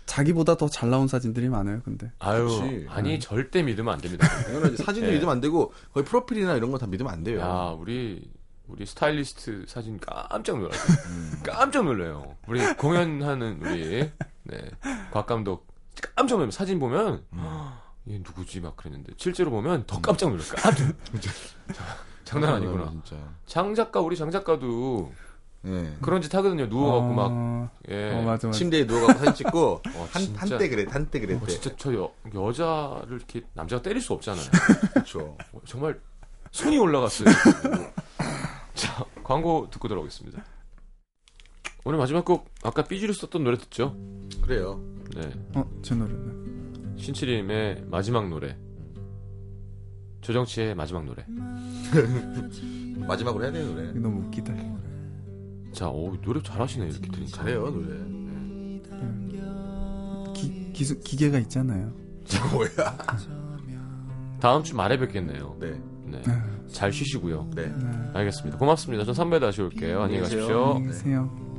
[0.06, 1.82] 자기보다 더 잘 나온 사진들이 많아요.
[1.86, 2.86] 근데 아유, 그치.
[2.90, 4.28] 아니 절대 믿으면 안 됩니다.
[4.46, 4.84] 당연하지.
[4.84, 5.14] 사진도 예.
[5.14, 7.40] 믿으면 안 되고, 거의 프로필이나 이런 거 다 믿으면 안 돼요.
[7.40, 8.30] 야, 우리
[8.68, 10.98] 우리 스타일리스트 사진 깜짝 놀랐어요.
[11.44, 12.36] 깜짝 놀래요.
[12.48, 14.10] 우리 공연하는 우리
[14.44, 14.58] 네,
[15.12, 15.68] 곽 감독
[16.16, 16.52] 깜짝 놀라요.
[16.52, 17.24] 사진 보면
[18.10, 20.96] 얘 누구지 막 그랬는데 실제로 보면 더 깜짝 놀랄 깜짝.
[22.26, 22.90] 장난 아니구나.
[22.90, 23.18] 진짜.
[23.46, 25.12] 장 작가 우리 장 작가도
[25.66, 25.94] 예.
[26.02, 26.66] 그런 짓 하거든요.
[26.66, 28.12] 누워갖고 막 어, 예.
[28.14, 28.52] 어, 맞아 맞아.
[28.52, 30.42] 침대에 누워가고 사진 찍고, 어, 한, 진짜.
[30.42, 31.46] 한때 그래, 한때 어, 그랬대.
[31.48, 34.46] 진짜 저 여, 여자를 이렇게 남자가 때릴 수 없잖아요.
[34.94, 35.38] 그쵸.
[35.54, 36.00] 어, 정말
[36.52, 37.30] 손이 올라갔어요.
[38.74, 40.44] 자, 광고 듣고 돌아오겠습니다.
[41.84, 43.96] 오늘 마지막 곡 아까 삐지로 썼던 노래 듣죠?
[44.42, 44.82] 그래요.
[45.16, 46.61] 네, 어, 제 노래는
[47.02, 48.56] 신치림의 마지막 노래.
[50.22, 51.26] 조정치의 마지막 노래.
[53.08, 53.92] 마지막으로 해야 되는 노래.
[53.94, 54.54] 너무 웃기다.
[55.74, 57.38] 자, 오, 노래 잘하시네 이렇게 들으니까.
[57.38, 58.12] 잘해요, 노래.
[60.34, 61.92] 기, 기수, 기계가 있잖아요.
[62.54, 62.70] 뭐야.
[64.40, 65.56] 다음 주 말에 뵙겠네요.
[65.60, 65.80] 네.
[66.06, 66.22] 네,
[66.68, 67.50] 잘 쉬시고요.
[67.56, 67.68] 네.
[67.68, 68.12] 네.
[68.14, 68.58] 알겠습니다.
[68.58, 69.06] 고맙습니다.
[69.06, 70.02] 전 3부에 다시 올게요.
[70.04, 70.22] 안녕히.
[70.22, 70.74] 가십시오.
[70.76, 71.51] 안녕히 계세요.